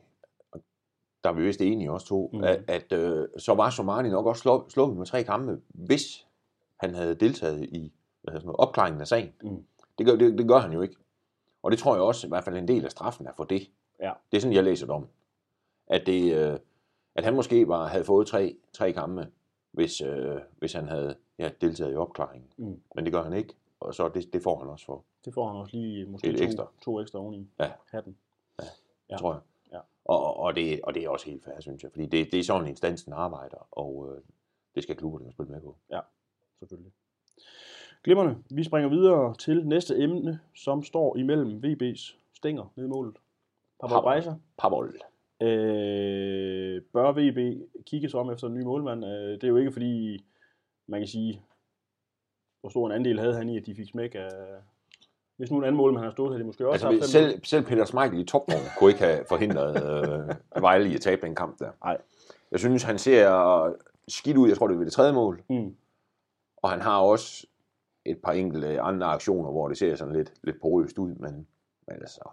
[1.24, 2.44] der er vi vist enige også to, mm.
[2.44, 6.28] at, at øh, så var Somani nok også slået, slået med tre kampe, hvis
[6.78, 9.34] han havde deltaget i hvad sådan noget, opklaringen af sagen.
[9.44, 9.66] Mm.
[9.98, 10.96] Det, gør, det, det gør han jo ikke.
[11.64, 13.72] Og det tror jeg også, i hvert fald en del af straffen er for det.
[14.00, 14.12] Ja.
[14.32, 15.10] Det er sådan, jeg læser dommen.
[15.88, 16.60] At, det, øh,
[17.16, 19.28] at han måske var, havde fået tre, tre kampe,
[19.72, 22.50] hvis, øh, hvis han havde ja, deltaget i opklaringen.
[22.58, 22.82] Mm.
[22.96, 25.04] Men det gør han ikke, og så det, det får han også for.
[25.26, 26.68] Det får han også lige måske to, ekstra.
[26.82, 27.72] to ekstra oveni ja.
[27.92, 28.18] hatten.
[29.10, 29.42] Ja, tror jeg.
[29.72, 29.80] Ja.
[30.06, 32.44] Og, og, det, og det er også helt fair, synes jeg, fordi det, det er
[32.44, 34.22] sådan, instansen arbejder, og øh,
[34.76, 35.76] det skal klubberne spille med på.
[35.92, 36.00] Ja,
[36.60, 36.92] selvfølgelig.
[38.04, 43.18] Glimmerne, vi springer videre til næste emne, som står imellem VB's stænger ned i målet.
[43.80, 44.36] Bejser.
[44.58, 45.00] Pabol.
[45.42, 49.06] Øh, bør VB kigge sig om efter en ny målmand?
[49.06, 50.26] Øh, det er jo ikke fordi,
[50.88, 51.42] man kan sige,
[52.62, 54.30] hvor stor en andel havde han i, at de fik smæk af,
[55.38, 57.66] hvis nu en anden målmand har stået, havde de måske også altså, haft selv, selv
[57.66, 61.60] Peter Schmeichel i topform kunne ikke have forhindret øh, Vejle i at tabe en kamp
[61.60, 61.72] der.
[61.84, 61.98] Nej.
[62.52, 63.74] Jeg synes, han ser
[64.08, 64.48] skidt ud.
[64.48, 65.44] Jeg tror, det er ved det tredje mål.
[65.50, 65.76] Mm.
[66.58, 67.48] Og han har også
[68.06, 71.48] et par enkelte andre aktioner, hvor det ser sådan lidt, lidt porøst ud, men,
[71.88, 72.30] men altså,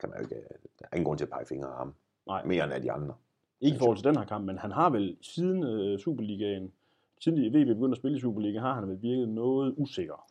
[0.00, 0.34] kan man jo ikke,
[0.78, 1.94] der er ingen grund til at pege fingre af ham.
[2.26, 2.44] Nej.
[2.44, 3.14] Mere end af de andre.
[3.60, 6.72] Ikke i forhold til den her kamp, men han har vel siden uh, Superligaen,
[7.20, 10.26] siden VB begyndte at spille i Superligaen, har han vel virket noget usikker.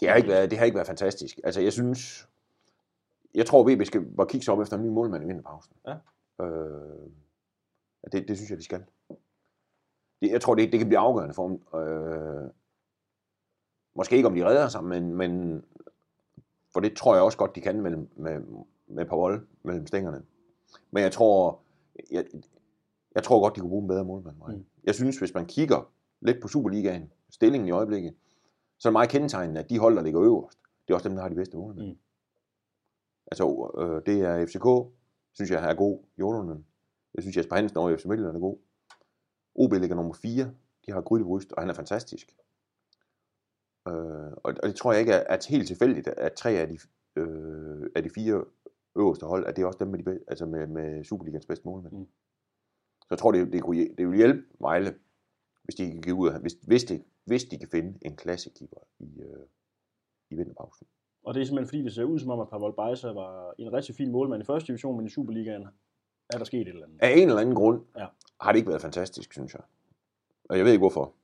[0.00, 1.40] Det har ikke været, det har ikke været fantastisk.
[1.44, 2.28] Altså, jeg synes,
[3.34, 5.72] jeg tror, VB skal bare kigge sig op efter en ny målmand i vinterpausen.
[5.86, 5.94] Ja.
[6.44, 7.10] Øh,
[8.12, 8.84] det, det synes jeg, de skal.
[10.20, 11.80] Det, jeg tror, det, det kan blive afgørende for dem.
[11.80, 12.50] Øh,
[13.94, 15.64] måske ikke, om de redder sig, men, men
[16.72, 18.40] for det tror jeg også godt, de kan mellem, med,
[18.86, 20.22] med Pavol mellem stængerne.
[20.90, 21.60] Men jeg tror,
[22.10, 22.24] jeg,
[23.14, 24.36] jeg tror godt, de kunne bruge en bedre målmand.
[24.48, 24.64] Mm.
[24.84, 28.14] Jeg synes, hvis man kigger lidt på Superligaen, stillingen i øjeblikket,
[28.78, 30.58] så er det meget kendetegnende, at de hold, der ligger øverst,
[30.88, 31.88] det er også dem, der har de bedste målmænd.
[31.88, 31.98] Mm.
[33.26, 34.96] Altså, øh, det er FCK,
[35.32, 36.04] synes jeg er god.
[36.18, 36.64] Jordlund.
[37.14, 38.58] Jeg synes, Jesper Hansen over FC Midtjylland er god.
[39.54, 40.50] OB ligger nummer 4.
[40.86, 42.36] De har Gryde Bryst, og han er fantastisk.
[43.88, 46.78] Øh, og, og det tror jeg ikke er, er helt tilfældigt, at tre af de,
[47.16, 48.44] øh, af de fire
[48.96, 51.94] øverste hold, at det er også dem med, de, altså med, med Superligans bedste målmænd.
[51.94, 52.06] Mm.
[53.00, 54.94] Så jeg tror, det, det, kunne, det vil hjælpe Vejle,
[55.66, 58.80] hvis de kan give ud af, hvis, hvis, det, hvis de kan finde en klassekeeper
[58.98, 59.46] i, øh,
[60.30, 60.86] i vinterpausen.
[61.24, 63.72] Og det er simpelthen fordi, det ser ud som om, at Pavel Bejser var en
[63.72, 65.66] rigtig fin målmand i første division, men i Superligaen
[66.30, 66.98] er der sket et eller andet.
[67.02, 68.06] Af en eller anden grund ja.
[68.40, 69.62] har det ikke været fantastisk, synes jeg.
[70.48, 71.14] Og jeg ved ikke hvorfor.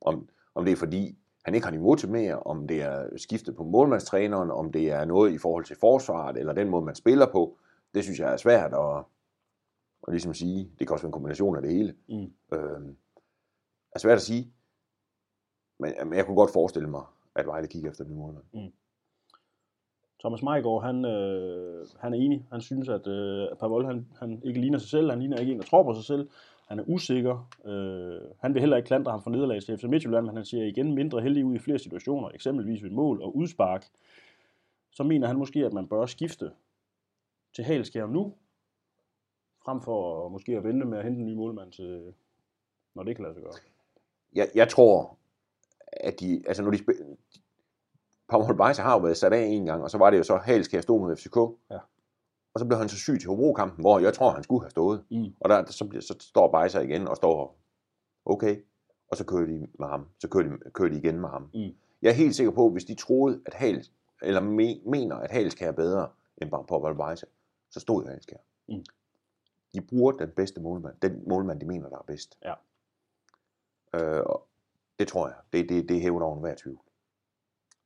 [0.00, 3.56] Om, om det er fordi, han ikke har niveau til mere, om det er skiftet
[3.56, 7.26] på målmandstræneren, om det er noget i forhold til forsvaret, eller den måde, man spiller
[7.32, 7.58] på.
[7.94, 9.04] Det synes jeg er svært at,
[10.08, 10.70] at ligesom sige.
[10.78, 11.94] Det kan også være en kombination af det hele.
[12.08, 12.32] Mm.
[12.52, 12.96] Øhm,
[13.92, 14.52] er svært at sige.
[15.78, 18.44] men, men jeg kunne godt forestille mig, at Vejle kigger efter den målmand.
[18.52, 18.72] Mm.
[20.20, 22.46] Thomas Meigård, han, øh, han er enig.
[22.50, 25.10] Han synes, at øh, Pavol, han, han ikke ligner sig selv.
[25.10, 26.28] Han ligner ikke en, der tror på sig selv.
[26.68, 27.48] Han er usikker.
[27.64, 30.64] Øh, han vil heller ikke klandre ham for nederlag til FC Midtjylland, men han siger
[30.64, 33.86] igen mindre heldig ud i flere situationer, eksempelvis ved mål og udspark.
[34.90, 36.50] Så mener han måske, at man bør skifte
[37.54, 38.34] til Halskjær nu,
[39.64, 42.14] frem for måske at vente med at hente en ny målmand til,
[42.94, 43.52] når det kan lade sig gøre.
[44.32, 45.18] Jeg, jeg tror,
[45.92, 47.04] at de, altså når de spiller,
[48.64, 50.80] Beise har jo været sat af en gang, og så var det jo så, Halskær
[50.80, 51.36] stod mod FCK.
[51.70, 51.78] Ja.
[52.54, 55.04] Og så blev han så syg til Hobro-kampen, hvor jeg tror, han skulle have stået.
[55.10, 55.34] Mm.
[55.40, 57.60] Og der, så, bliver, så står Beise igen og står,
[58.24, 58.56] okay,
[59.10, 60.08] og så kører de med ham.
[60.18, 61.50] Så kører de, kører de igen med ham.
[61.54, 61.74] Mm.
[62.02, 65.30] Jeg er helt sikker på, at hvis de troede, at Hals, eller me, mener, at
[65.30, 66.08] Halskær er bedre
[66.42, 67.26] end Paul Beise,
[67.70, 68.36] så stod Halskær.
[68.68, 68.84] Mm.
[69.74, 70.94] De bruger den bedste målmand.
[71.02, 72.38] Den målmand, de mener, der er bedst.
[72.44, 72.54] Ja.
[73.94, 74.46] Øh, og
[74.98, 75.36] det tror jeg.
[75.52, 76.78] Det, det, det hæver over enhver tvivl.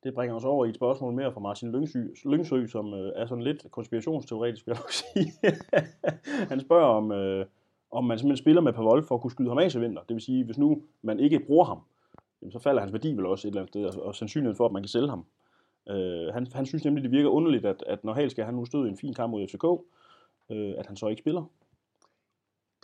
[0.04, 3.26] Det bringer os over i et spørgsmål mere fra Martin Lyngsø, Lyngsø som øh, er
[3.26, 5.32] sådan lidt konspirationsteoretisk, vil jeg nok sige.
[6.52, 7.46] Han spørger, om, øh,
[7.90, 10.02] om man simpelthen spiller med Pavol for at kunne skyde ham af til vinter.
[10.02, 11.80] Det vil sige, hvis nu man ikke bruger ham,
[12.42, 14.66] jamen, så falder hans værdi vel også et eller andet sted, og, og sandsynligheden for,
[14.66, 15.24] at man kan sælge ham.
[15.88, 18.86] Øh, han, han synes nemlig, det virker underligt, at, at når skal han nu stod
[18.86, 19.64] i en fin kamp mod FCK,
[20.50, 21.44] øh, at han så ikke spiller.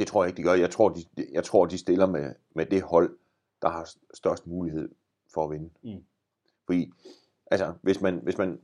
[0.01, 0.55] Det tror jeg ikke, de gør.
[0.55, 3.17] Jeg tror, de, jeg tror, de stiller med, med det hold,
[3.63, 4.89] der har størst mulighed
[5.35, 5.71] for at vinde.
[5.83, 6.05] Mm.
[6.67, 6.93] Fordi,
[7.51, 8.61] altså, hvis man, hvis man,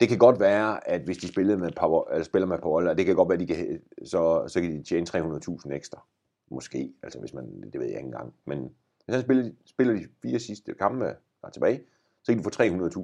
[0.00, 3.06] det kan godt være, at hvis de spiller med Power, eller spiller med Power, det
[3.06, 6.04] kan godt være, at de kan, så, så kan de tjene 300.000 ekstra.
[6.50, 8.34] Måske, altså hvis man, det ved jeg ikke engang.
[8.44, 8.58] Men
[9.04, 11.82] hvis han spiller, spiller de fire sidste kampe, der er tilbage,
[12.22, 12.50] så kan de få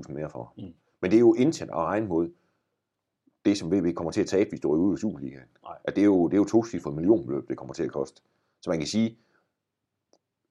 [0.06, 0.52] 300.000 mere for.
[0.56, 0.74] Mm.
[1.00, 2.30] Men det er jo intet at regne mod
[3.44, 5.48] det, som VB kommer til at tabe, hvis du er ude i Superligaen.
[5.84, 8.22] At det er jo, det er jo to cifre millionbeløb, det kommer til at koste.
[8.60, 9.18] Så man kan sige,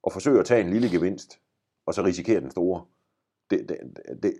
[0.08, 1.39] at forsøge at tage en lille gevinst,
[1.86, 2.86] og så risikere den store,
[3.49, 3.77] det, det,
[4.23, 4.34] det,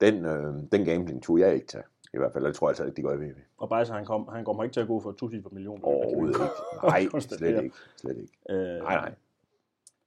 [0.00, 1.82] den, øh, den gambling tog jeg ikke til.
[2.14, 3.36] I hvert fald, det tror jeg altså ikke, de gør i VB.
[3.56, 5.84] Og Bejser, han, kom, han kommer ikke til at gå for 2 millioner.
[5.84, 6.44] Overhovedet ikke.
[6.82, 7.76] Nej, slet ikke.
[7.96, 8.32] Slet ikke.
[8.50, 9.14] Øh, Nej, nej.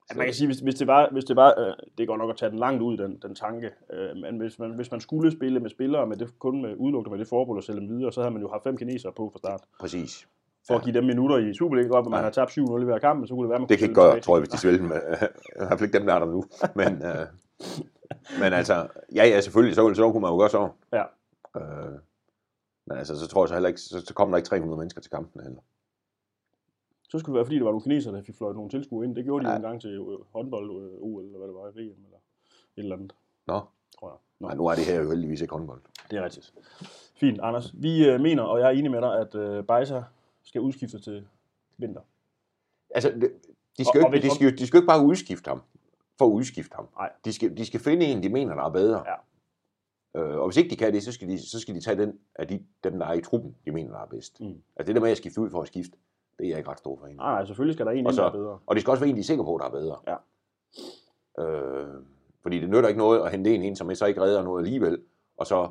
[0.10, 2.30] At man kan sige, hvis, hvis det var, hvis det var øh, det går nok
[2.30, 5.32] at tage den langt ud, den, den tanke, øh, men hvis man, hvis man skulle
[5.32, 8.12] spille med spillere, med det, kun med udelukkende med det formål at sælge dem videre,
[8.12, 9.62] så havde man jo haft fem kinesere på fra start.
[9.80, 10.28] Præcis.
[10.68, 10.78] For ja.
[10.78, 12.24] at give dem minutter i Superliga, godt, at man Ja.
[12.24, 14.02] har tabt 7-0 i hver kamp, men så kunne det være, man Det kan ikke
[14.02, 15.02] gøre, tror jeg, hvis de svælger med.
[15.62, 16.44] I hvert fald ikke dem, der er der nu.
[16.82, 17.26] Men, øh,
[18.40, 20.70] men altså, ja, ja, selvfølgelig, så, så kunne man jo gøre så.
[20.94, 21.04] Ja.
[21.60, 21.92] Øh,
[22.88, 25.02] men altså, så tror jeg så heller ikke, så, så kommer der ikke 300 mennesker
[25.02, 25.62] til kampen heller.
[27.10, 29.16] Så skulle det være, fordi der var nogle kinesere, der fik fløjt nogle tilskuere ind.
[29.16, 29.56] Det gjorde de Ja.
[29.56, 32.18] en gang til øh, håndbold, øh, OL, eller hvad det var, VM, eller
[32.78, 33.16] et eller andet,
[33.48, 33.60] Nå,
[34.00, 34.18] tror jeg.
[34.40, 34.48] Nå.
[34.48, 35.82] nej, nu er det her jo heldigvis ikke håndbold.
[36.12, 36.54] Det er rigtigt.
[37.16, 37.74] Fint, Anders.
[37.82, 40.04] Vi øh, mener, og jeg er enig med dig, at øh, Bejser
[40.44, 41.28] skal udskifte til
[41.78, 42.02] vinter.
[42.90, 43.34] Altså, det-
[43.78, 45.62] de skal, Og- og ikke, de, skal, de skal ikke bare udskifte ham,
[46.18, 46.88] for at udskifte ham.
[46.98, 47.12] Nej.
[47.26, 49.04] De skal, de skal finde en, de mener, der er bedre.
[49.08, 49.16] Ja.
[50.22, 52.20] Øh, og hvis ikke de kan det, så skal de, så skal de tage den
[52.36, 54.42] af de, dem, der er i truppen, de mener, der er bedst.
[54.42, 54.62] Mm.
[54.76, 55.98] Altså det der med at skifte ud for at skifte,
[56.40, 57.16] det er jeg ikke ret stor for en.
[57.16, 58.60] Nej, nej, selvfølgelig skal der en Og så- der er bedre.
[58.66, 59.98] Og det skal også være en, de er sikre på, der er bedre.
[60.08, 60.16] Ja.
[61.40, 61.88] Øh,
[62.42, 65.02] fordi det nytter ikke noget at hente en ind, som så ikke redder noget alligevel,
[65.38, 65.70] og så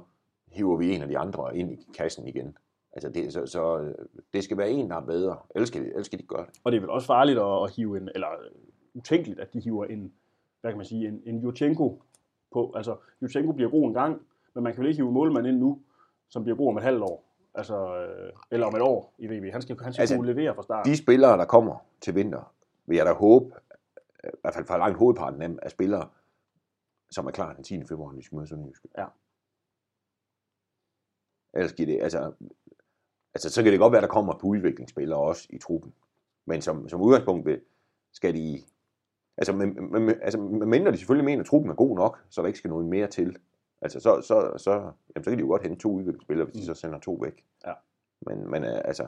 [0.53, 2.57] hiver vi en af de andre ind i kassen igen.
[2.92, 3.94] Altså det, så, så øh,
[4.33, 5.37] det skal være en, der er bedre.
[5.55, 6.61] Ellers skal, de- ellers skal de ikke gøre det.
[6.64, 8.50] Og det er vel også farligt at, at hive en, eller øh,
[8.94, 10.12] utænkeligt, at de hiver en,
[10.61, 12.03] hvad kan man sige, en, en Jutjenko
[12.53, 12.72] på.
[12.77, 14.20] Altså, Jutjenko bliver god en gang,
[14.55, 15.81] men man kan vel ikke hive en målmand ind nu,
[16.29, 17.24] som bliver god om et halvt år.
[17.55, 19.53] Altså, øh, eller om et år i VB.
[19.53, 20.87] Han skal, han skal Altså, kunne levere fra start.
[20.87, 22.55] De spillere, der kommer til vinter,
[22.87, 23.55] vil jeg da håbe,
[24.25, 26.09] i hvert fald for langt hovedparten af dem, er spillere,
[27.11, 27.85] som er klar den 10.
[27.85, 28.88] februar, når de skal møde Sønderjyske.
[28.99, 29.07] Ja.
[31.55, 32.33] Ellers giver det, altså,
[33.35, 35.95] altså, så kan det godt være, der kommer på udviklingsspillere også i truppen.
[36.47, 37.49] Men som, som udgangspunkt
[38.12, 38.61] skal de,
[39.37, 39.67] altså, med,
[40.01, 42.59] med, altså, med mindre de selvfølgelig mener, at truppen er god nok, så der ikke
[42.59, 43.37] skal noget mere til.
[43.85, 46.66] Altså, så, så, så, jamen, så kan de jo godt hente to udviklingsspillere, hvis de
[46.66, 47.44] så sender to væk.
[47.66, 47.73] Ja.
[48.20, 49.07] Men, men øh, altså,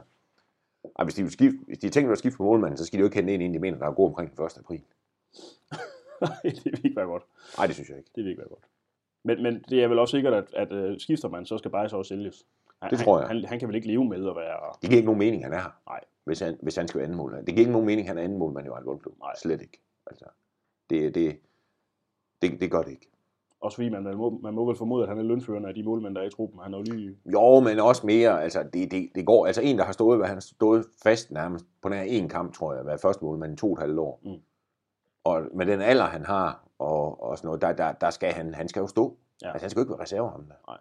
[0.98, 3.00] ej, hvis de, vil skifte, hvis de tænker at skifte på målmanden, så skal de
[3.00, 4.58] jo ikke hente en ind, de mener, der er god omkring den 1.
[4.58, 4.82] april.
[6.20, 6.30] Nej,
[6.64, 7.22] det vil ikke være godt.
[7.58, 8.10] Nej, det synes jeg ikke.
[8.14, 8.64] Det vil ikke være godt.
[9.24, 11.88] Men, men det er vel også sikkert, at, at uh, skifter man, så skal bare
[11.88, 12.46] så også sælges.
[12.82, 13.28] Han, Det tror jeg.
[13.28, 14.72] Han, han, han kan vel ikke leve med at være...
[14.82, 15.80] Det giver ikke nogen mening, han er her.
[15.86, 16.00] Nej.
[16.24, 17.32] Hvis han, hvis han skal være anden mål.
[17.32, 19.18] Det giver ikke nogen mening, han er anden målmand i Vejle Boldklub.
[19.18, 19.34] Nej.
[19.42, 19.80] Slet ikke.
[20.06, 20.24] Altså,
[20.90, 21.40] det, det,
[22.42, 23.10] det, det gør det ikke.
[23.60, 25.82] Også fordi man, man, må, man må vel formode, at han er lønførende af de
[25.82, 26.60] målmænd, der er i truppen.
[26.62, 27.16] Han er jo lige...
[27.32, 30.28] Jo, men også mere, altså det, det, det går, altså en, der har stået, hvad
[30.28, 33.66] han stået fast nærmest på nær en kamp, tror jeg, været første målmand i to
[33.66, 34.20] og et halvt år.
[34.24, 34.42] Mm.
[35.24, 38.54] Og med den alder, han har, og, og sådan noget, der, der, der skal han,
[38.54, 39.16] han skal jo stå.
[39.42, 39.48] Ja.
[39.52, 40.80] Altså han skal jo ikke være reserve ham der.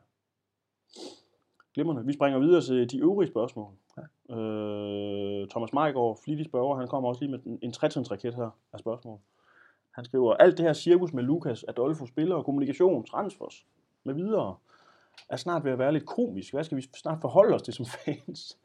[1.74, 2.06] Glimrende.
[2.06, 3.74] Vi springer videre til de øvrige spørgsmål.
[3.98, 4.36] Ja.
[4.36, 8.80] Øh, Thomas Meigård, flittig spørger, han kommer også lige med en, en trætrinsraket her af
[8.80, 9.20] spørgsmål.
[9.96, 13.66] Han skriver, alt det her cirkus med Lukas, Adolfo spiller og kommunikation, transfers
[14.04, 14.58] med videre,
[15.30, 16.54] er snart ved at være lidt komisk.
[16.54, 18.60] Hvad skal vi snart forholde os til som fans?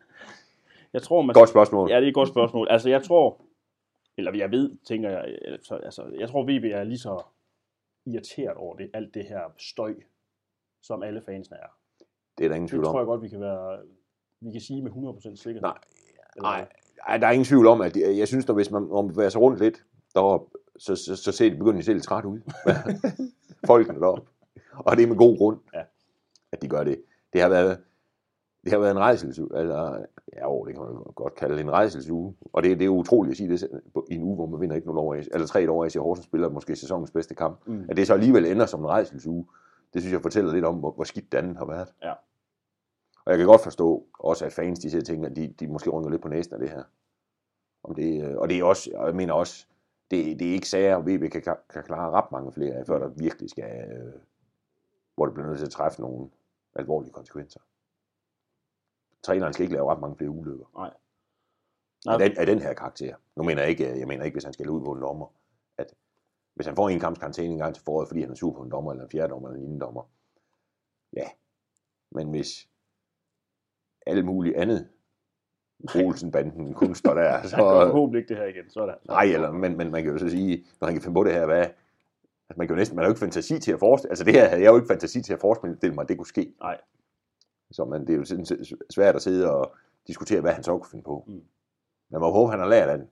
[0.92, 1.34] Jeg tror, man...
[1.34, 1.90] Godt spørgsmål.
[1.90, 2.68] Ja, det er et godt spørgsmål.
[2.70, 3.40] Altså, jeg tror,
[4.16, 5.38] eller jeg ved, tænker jeg,
[5.70, 7.22] altså, jeg tror, VB er lige så
[8.06, 9.94] irriteret over det, alt det her støj,
[10.82, 11.78] som alle fansene er.
[12.38, 12.98] Det er der ingen Det tvivl tror om.
[12.98, 13.78] jeg godt, vi kan være,
[14.40, 15.62] vi kan sige med 100% sikkerhed.
[15.62, 16.66] Nej,
[17.08, 19.28] Nej, der er ingen tvivl om, at jeg, jeg synes, at hvis man, om bevæger
[19.28, 22.40] sig rundt lidt deroppe, så, så, så ser de begyndt at se lidt træt ud.
[23.66, 24.22] Folkene deroppe.
[24.72, 25.82] Og det er med god grund, Ja.
[26.52, 27.02] at de gør det.
[27.32, 27.78] Det har været,
[28.64, 30.04] det har været en rejselsuge, eller
[30.36, 32.34] ja, jo, det kan man godt kalde en rejselsuge.
[32.52, 33.68] Og det, det er utroligt at sige det
[34.10, 36.48] i en uge, hvor man vinder ikke noget over, eller tre år, at Horsens spiller
[36.48, 37.66] måske sæsonens bedste kamp.
[37.66, 37.84] Mm.
[37.88, 39.46] At det så alligevel ender som en rejselsuge,
[39.94, 41.88] det synes jeg fortæller lidt om, hvor, hvor skidt den har været.
[42.02, 42.12] Ja.
[43.24, 45.90] Og jeg kan godt forstå også, at fans, de ser ting, at de, de måske
[45.90, 46.82] rynker lidt på næsen af det her.
[47.84, 49.66] Om det, øh, og det er også, og jeg mener også,
[50.10, 53.08] det, det er ikke sager, VB kan, kan klare ret mange flere af, før der
[53.08, 54.14] virkelig skal, øh,
[55.14, 56.30] hvor det bliver nødt til at træffe nogle
[56.74, 57.60] alvorlige konsekvenser.
[59.22, 60.66] Træneren skal ikke lave ret mange flere ulykker.
[60.74, 60.94] Nej.
[62.06, 63.16] Af den, af den her karakter.
[63.36, 65.26] Nu mener jeg ikke, jeg mener ikke, hvis han skal ud på en dommer,
[65.78, 65.94] at
[66.54, 68.62] hvis han får en kamps karantæne en gang til foråret, fordi han er sur på
[68.62, 70.10] en dommer, eller en fjerde dommer, eller en dommer.
[71.12, 71.28] Ja.
[72.10, 72.68] Men hvis
[74.06, 74.88] alle mulige andet
[75.94, 77.86] Olsen-banden kun står der, Så gør så...
[77.86, 78.70] forhåbentlig ikke det her igen.
[78.70, 78.94] Sådan.
[79.08, 81.32] Nej, eller, men, men man kan jo så sige, når han kan finde på det
[81.32, 84.10] her, hvad, altså man kan jo næsten, man har jo ikke fantasi til at forestille,
[84.10, 86.26] altså det her havde jeg jo ikke fantasi til at forestille mig, at det kunne
[86.26, 86.54] ske.
[86.60, 86.78] Nej.
[87.70, 88.46] Så man, det er jo sådan
[88.90, 89.72] svært at sidde og
[90.06, 91.24] diskutere, hvad han så kunne finde på.
[91.26, 91.32] Mm.
[91.32, 91.42] Men
[92.10, 93.08] man må håbe, han har lært af den.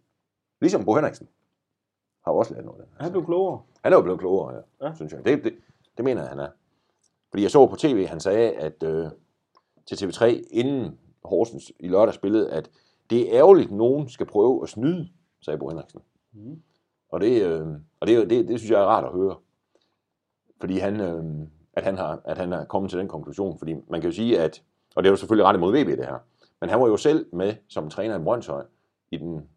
[0.60, 1.28] Ligesom Bo Henriksen
[2.24, 2.94] har også lært noget af den.
[3.00, 3.62] Han blev klogere.
[3.84, 4.86] Han er jo blevet klogere, ja, Ja.
[4.88, 4.94] ja.
[4.94, 5.24] synes jeg.
[5.24, 5.54] Det, det,
[5.96, 6.48] det mener jeg, han er.
[7.30, 9.06] Fordi jeg så på tv, han sagde at øh,
[9.86, 12.70] til TV3, inden Horsens i lørdag spillede, at
[13.10, 15.08] det er ærgerligt, at nogen skal prøve at snyde,
[15.40, 16.00] sagde Bo Henriksen.
[16.32, 16.62] Mm.
[17.08, 17.66] Og det, øh,
[18.00, 19.36] og det, det, det synes jeg er rart at høre.
[20.60, 21.24] Fordi han, øh,
[21.72, 23.58] at, han har, at han er kommet til den konklusion.
[23.58, 24.62] Fordi man kan jo sige, at,
[24.96, 26.18] og det er jo selvfølgelig rettet mod VB det her,
[26.60, 28.64] men han var jo selv med som træner i Brøndshøj
[29.10, 29.48] i den,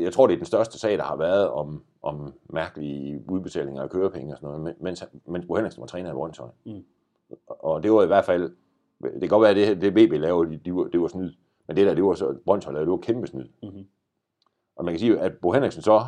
[0.00, 3.90] jeg tror det er den største sag, der har været om, om mærkelige udbetalinger af
[3.90, 6.48] kørepenge og sådan noget, men- mens, mens Bo Henriksen var træner i Brøndshøj.
[6.64, 6.84] Mm.
[7.46, 8.56] Og det var i hvert fald,
[9.02, 11.32] det kan godt være, at det, det VB lavede, de, de var, det var snyd,
[11.66, 13.44] men det der, det var så, Brøndshøj lavede, det var kæmpe snyd.
[13.62, 13.86] Mm-hmm.
[14.76, 16.06] Og man kan sige, at Bo Henriksen så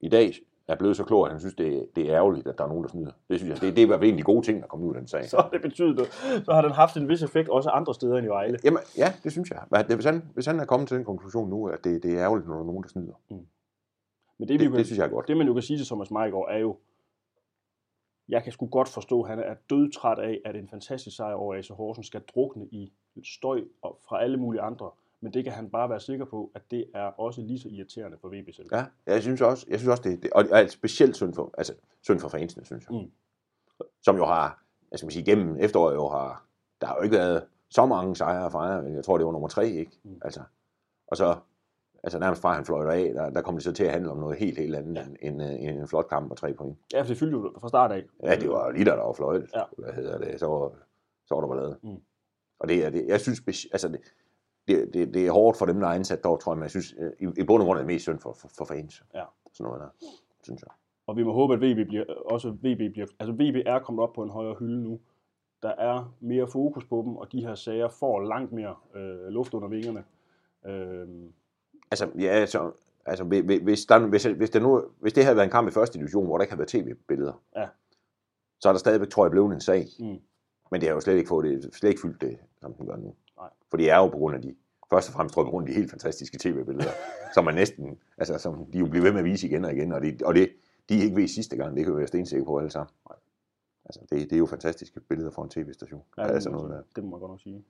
[0.00, 0.34] i dag
[0.68, 2.68] er blevet så klog, at han synes, det, er- det er ærgerligt, at der er
[2.68, 3.10] nogen, der snyder.
[3.28, 4.66] Det synes jeg, det, det er i hvert fald en af de gode ting, der
[4.68, 5.24] kommer ud af den sag.
[5.24, 6.06] Så det betydet,
[6.44, 8.58] så har den haft en vis effekt også andre steder end i Vejle.
[8.64, 9.60] Jamen, ja, det synes jeg.
[9.88, 12.18] Det- Hvis han, hvis han er kommet til den konklusion nu, at det, det er
[12.18, 13.12] ærgerligt, når der er nogen, der snyder.
[13.28, 13.46] Men
[14.38, 15.28] Det, det, vi det, det synes jeg er godt.
[15.28, 16.76] det man jo kan sige til Thomas Meiggaard er jo,
[18.28, 21.54] jeg kan sgu godt forstå, at han er dødtræt af, at en fantastisk sejr over
[21.54, 22.92] AC Horsens skal drukne i
[23.24, 24.90] støj og fra alle mulige andre.
[25.20, 28.18] Men det kan han bare være sikker på, at det er også lige så irriterende
[28.20, 28.68] for VB selv.
[28.72, 31.74] Ja, jeg synes også, jeg synes også det, det og er specielt synd for, altså,
[32.02, 33.00] synd for fansene, synes jeg.
[33.00, 33.10] Mm.
[34.02, 36.46] Som jo har, jeg skal man sige, gennem efteråret jo har,
[36.80, 39.68] der har jo ikke været så mange sejre men jeg tror, det var nummer tre,
[39.68, 39.98] ikke?
[40.02, 40.20] Mm.
[40.24, 40.40] Altså,
[41.06, 41.36] og så,
[42.06, 44.18] altså nærmest fra han fløjter af, der, der kom det så til at handle om
[44.18, 45.02] noget helt, helt andet Ja.
[45.02, 46.78] end, end, end en flot kamp og tre point.
[46.92, 48.04] Ja, for det fyldte jo fra start af.
[48.22, 49.50] Ja, det var lige der, der var fløjtet.
[49.54, 49.62] Ja.
[49.78, 50.40] Hvad hedder det?
[50.40, 50.72] Så var,
[51.26, 51.78] så var der ballade.
[51.82, 51.96] Mm.
[52.58, 54.00] Og det er det, jeg synes, altså det,
[54.68, 56.70] det, det, det, er hårdt for dem, der er ansat der, tror jeg, men jeg
[56.70, 59.02] synes, øh, i, i bund og grund er det mest synd for, for, for fans.
[59.14, 59.24] Ja.
[59.52, 60.06] Sådan noget der,
[60.42, 60.70] synes jeg.
[61.06, 64.12] Og vi må håbe, at VB bliver, også VB bliver, altså VB er kommet op
[64.12, 65.00] på en højere hylde nu.
[65.62, 69.54] Der er mere fokus på dem, og de her sager får langt mere øh, luft
[69.54, 70.04] under vingerne.
[70.66, 71.08] Øh,
[71.90, 72.72] Altså, ja, så,
[73.06, 75.98] altså hvis, der, hvis, hvis, det nu, hvis det havde været en kamp i første
[75.98, 77.66] division, hvor der ikke havde været tv-billeder, Ja.
[78.60, 79.86] så er der stadigvæk, tror jeg, blevet en sag.
[79.98, 80.18] mm,
[80.70, 82.96] Men det har jo slet ikke, fået det, slet ikke fyldt det, som den gør
[82.96, 83.14] nu.
[83.36, 83.48] Nej.
[83.70, 84.54] For det er jo på grund af de,
[84.90, 86.90] først og fremmest tror jeg på grund af de helt fantastiske tv-billeder,
[87.34, 89.92] som man næsten, altså som de jo bliver ved med at vise igen og igen,
[89.92, 90.48] og det, og det
[90.88, 92.90] de ikke ved sidste gang, det kan vi være stensikker på alle sammen.
[93.84, 96.02] Altså, det, det er jo fantastiske billeder fra en tv-station.
[96.18, 96.82] ja, det, altså må noget der.
[96.96, 97.64] det må man godt nok sige.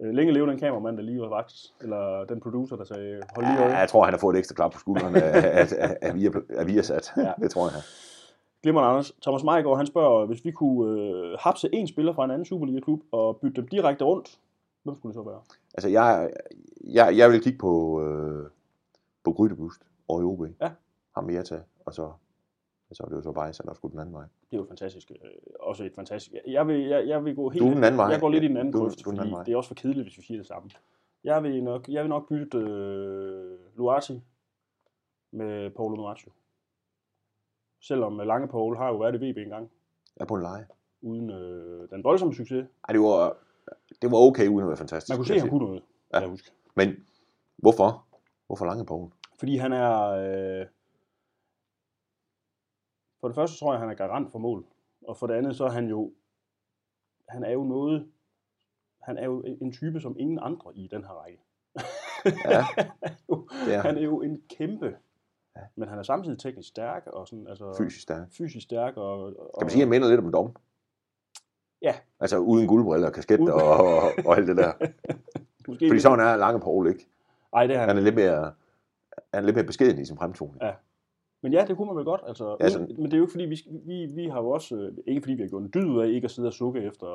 [0.00, 3.46] Øh, længe leve den kameramand, der lige var vagt, eller den producer, der sagde, hold
[3.46, 3.78] lige Ja, over.
[3.78, 6.30] jeg tror, han har fået et ekstra klap på skulderen af, af, af, af, via,
[6.50, 7.12] af Viasat.
[7.16, 7.22] Ja.
[7.22, 7.32] Ja.
[7.40, 7.82] Det tror jeg.
[8.62, 9.12] Glimrende Anders.
[9.22, 13.00] Thomas Meiggaard, han spørger, hvis vi kunne øh, hapse en spiller fra en anden Superliga-klub
[13.12, 14.38] og bytte dem direkte rundt,
[14.82, 15.40] hvem skulle det så være?
[15.74, 16.30] Altså, jeg,
[16.84, 18.46] jeg, jeg vil kigge på, øh,
[19.24, 20.40] på Grydebust og i OB.
[20.60, 20.70] Ja.
[21.14, 22.10] Ham vil jeg tage, og så,
[22.92, 24.22] så er det jo så Bajsa, der skulle den anden vej.
[24.50, 25.10] Det er jo fantastisk.
[25.10, 26.34] Øh, også et fantastisk.
[26.46, 27.62] Jeg vil, jeg, jeg vil gå helt...
[27.64, 28.06] Du den anden vej.
[28.06, 29.44] Jeg går lidt i den anden Du- grøft, du den fordi anden vej.
[29.44, 30.70] det er også for kedeligt, hvis vi siger det samme.
[31.24, 34.20] Jeg vil nok, jeg vil nok bytte øh, Luati
[35.32, 36.32] med Paulo Nuaccio.
[37.80, 39.70] Selvom øh, Lange Paul har jo været i VB engang,
[40.16, 40.66] er på en leje.
[41.02, 42.66] uden øh, den voldsomme succes.
[42.88, 43.36] Ej, det var,
[44.02, 45.10] det var okay, uden at være fantastisk.
[45.10, 45.82] Man kunne se, at han kunne noget,
[46.14, 46.18] Ja.
[46.18, 46.50] jeg huske.
[46.76, 47.06] Men
[47.56, 48.04] hvorfor?
[48.46, 49.10] Hvorfor lange Poul?
[49.38, 50.00] Fordi han er...
[50.60, 50.66] Øh,
[53.26, 54.64] for det første tror jeg, han er garant for mål.
[55.08, 56.12] Og for det andet, så er han jo,
[57.28, 58.08] han er jo noget,
[59.02, 61.38] han er jo en type som ingen andre i den her række.
[62.44, 62.64] Ja,
[63.74, 64.96] er han er jo en kæmpe,
[65.56, 65.60] ja.
[65.76, 68.28] men han er samtidig teknisk stærk og sådan, altså fysisk stærk.
[68.32, 70.56] fysisk stærk og, og Kan man sige, at han minder lidt om Dom?
[71.82, 71.94] Ja.
[72.20, 74.72] Altså uden guldbriller, kasket Uden- og, og, og alt det der.
[75.68, 77.08] måske Fordi sådan er Lange Paul ikke.
[77.52, 77.88] Ej, det er han.
[77.88, 78.54] Han er lidt mere,
[79.34, 80.62] han er lidt mere beskeden i sin fremtoning.
[80.62, 80.72] Ja.
[81.46, 82.20] Men ja, det kunne man vel godt.
[82.26, 83.56] Altså, Ja, ja, sådan- Men det er jo ikke fordi, vi,
[83.90, 86.08] vi, vi har jo også, øh, ikke fordi vi har gjort en dyd ud af
[86.08, 87.08] ikke at sidde og sukke efter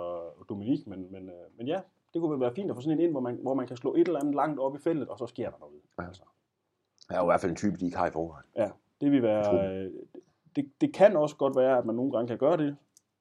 [0.50, 1.80] Dominik, men, men, øh, men ja,
[2.13, 3.78] det kunne vel være fint at få sådan en ind, hvor man, hvor man kan
[3.78, 5.74] slå et eller andet langt op i feltet, og så sker der noget.
[6.00, 6.04] Ja.
[6.08, 6.24] Altså,
[7.10, 8.46] Han er jo i hvert fald en type, de ikke har i forvejen.
[9.02, 9.91] det vil være, øh,
[10.56, 12.76] det, det kan også godt være, at man nogle gange kan gøre det,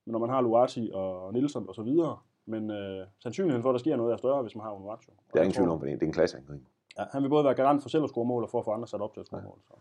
[0.06, 3.78] når man har Luati og Nielsen og så videre, men øh, sandsynligheden for, at der
[3.78, 5.10] sker noget, er større, hvis man har Luati.
[5.32, 6.64] Det er ingen tvivl om, det er det en klasseangriber.
[6.98, 8.70] Ja, han vil både være garant for selv at score mål, og for at få
[8.70, 9.58] andre sat op til at score mål.
[9.68, 9.74] Så.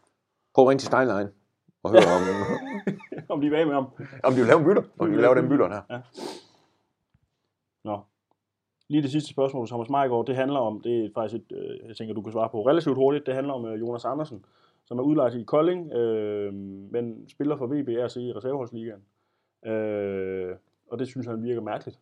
[0.54, 1.28] Prøv at ringe til Steinlein
[1.84, 2.22] og høre, om,
[3.34, 3.86] Om de er bag med ham.
[4.24, 4.84] om de vil lave en bytter.
[5.00, 6.02] Om de vil lave den bytter her.
[7.84, 8.00] Nå.
[8.88, 11.96] Lige det sidste spørgsmål Thomas Meiggaard, det handler om, det er faktisk et, øh, jeg
[11.98, 14.46] tænker, du kan svare på relativt hurtigt, det handler om øh, Jonas Andersen,
[14.86, 16.54] som er udlejet i Kolding, øh,
[16.94, 19.02] men spiller for VB RC i reserveholdsligaen.
[19.66, 20.56] Øh,
[20.92, 22.00] og det synes han virker mærkeligt.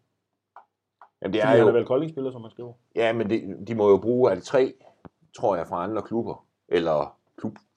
[1.22, 2.74] Jamen, Det er er han er jo, vel Kolding-spiller, som man skriver.
[2.96, 4.74] ja, men det, de må jo bruge, er det tre,
[5.38, 7.18] tror jeg, fra andre klubber, eller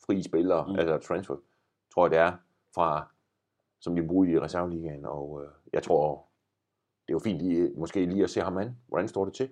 [0.01, 0.79] klubfri spillere, Mm.
[0.79, 1.37] altså transfer,
[1.95, 2.37] tror jeg det er,
[2.75, 3.09] fra,
[3.81, 6.29] som de bruger i reserveligaen, og øh, jeg tror,
[7.07, 8.77] det er jo fint lige, måske lige at se ham an.
[8.87, 9.51] Hvordan står det til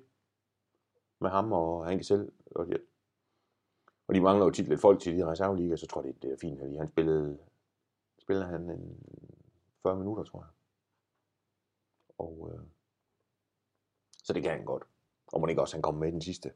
[1.21, 2.33] med ham og Hanke selv?
[2.51, 2.77] Og, ja.
[4.09, 6.33] og de mangler jo tit lidt folk til de reserveliga, så tror jeg, det, det
[6.33, 6.59] er fint.
[6.59, 7.39] Fordi han spillede,
[8.19, 9.03] spillede han en
[9.83, 10.49] 40 minutter, tror jeg.
[12.19, 12.61] Og, øh,
[14.25, 14.83] så det kan han godt.
[15.33, 16.53] Og må ikke også, han kommer med den sidste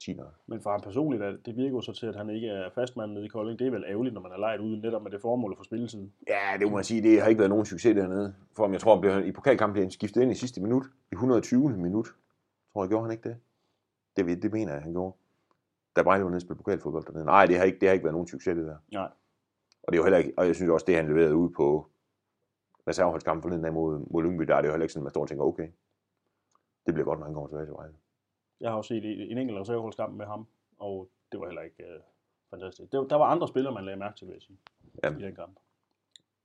[0.00, 2.70] 10 Men for ham personligt, er, det virker jo så til, at han ikke er
[2.74, 3.58] fastmand nede i Kolding.
[3.58, 5.64] Det er vel ærgerligt, når man er lejet ude netop med det formål at få
[5.64, 6.08] spilletid.
[6.28, 8.34] Ja, det må man sige, det har ikke været nogen succes dernede.
[8.56, 10.84] For ham, jeg tror, han blev, i pokalkampen blev han skiftet ind i sidste minut,
[11.12, 11.70] i 120.
[11.70, 12.08] minut.
[12.72, 13.36] Tror jeg, gjorde han ikke det?
[14.16, 15.16] Det, det mener jeg, han gjorde.
[15.96, 17.24] Da Brejle var nede og spille pokalfodbold dernede.
[17.24, 18.76] Nej, det har ikke, det har ikke været nogen succes, det der.
[18.92, 19.08] Nej.
[19.82, 21.86] Og det er jo heller ikke, og jeg synes også, det han leverede ud på
[22.88, 25.20] reserveholdskampen forleden dag mod, mod Lyngby, der er det jo heller ikke sådan, man står
[25.20, 25.68] og tænker, okay,
[26.86, 27.94] det bliver godt, når han kommer tilbage til Vejle.
[28.60, 30.46] Jeg har også set en en enkelt reserveholdskamp med ham,
[30.78, 32.00] og det var heller ikke øh,
[32.50, 32.92] fantastisk.
[32.92, 34.58] Det, der var andre spillere, man lagde mærke til, vil jeg sige,
[35.04, 35.10] Ja.
[35.10, 35.58] i den kamp.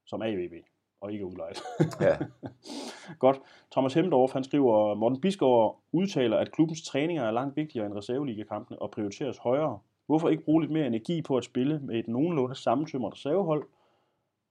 [0.06, 0.54] Som AVB,
[1.02, 1.62] og ikke udlejet.
[2.02, 2.18] Ja,
[3.24, 3.42] Godt.
[3.72, 8.82] Thomas Hemdorf, han skriver, Morten Bisgaard udtaler, at klubbens træninger er langt vigtigere end reserveligakampene
[8.82, 9.80] og prioriteres højere.
[10.06, 13.64] Hvorfor ikke bruge lidt mere energi på at spille med et nogenlunde sammentømret reservehold,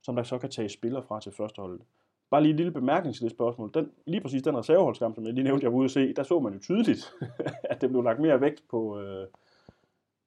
[0.02, 1.82] som der så kan tage spillere fra til førsteholdet?
[2.32, 3.70] Bare lige et lille bemærkning til det spørgsmål.
[3.74, 6.22] Den, lige præcis den reserveholdskamp, som jeg lige nævnte, jeg var ude at se, der
[6.22, 7.14] så man jo tydeligt,
[7.70, 9.26] at det blev lagt mere vægt på, øh,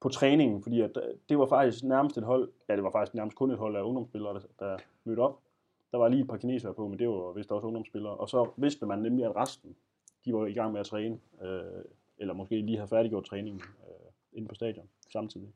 [0.01, 3.13] på træningen, fordi at, øh, det var faktisk nærmest et hold, ja det var faktisk
[3.13, 5.39] nærmest kun et hold af ungdomsspillere, der, der mødte op.
[5.91, 8.13] Der var lige et par kinesere på, men det var vist også ungdomsspillere.
[8.13, 9.75] Og så vidste man nemlig, at resten,
[10.25, 11.83] de var i gang med at træne, øh,
[12.17, 15.49] eller måske lige havde færdiggjort træningen øh, inde på stadion samtidig.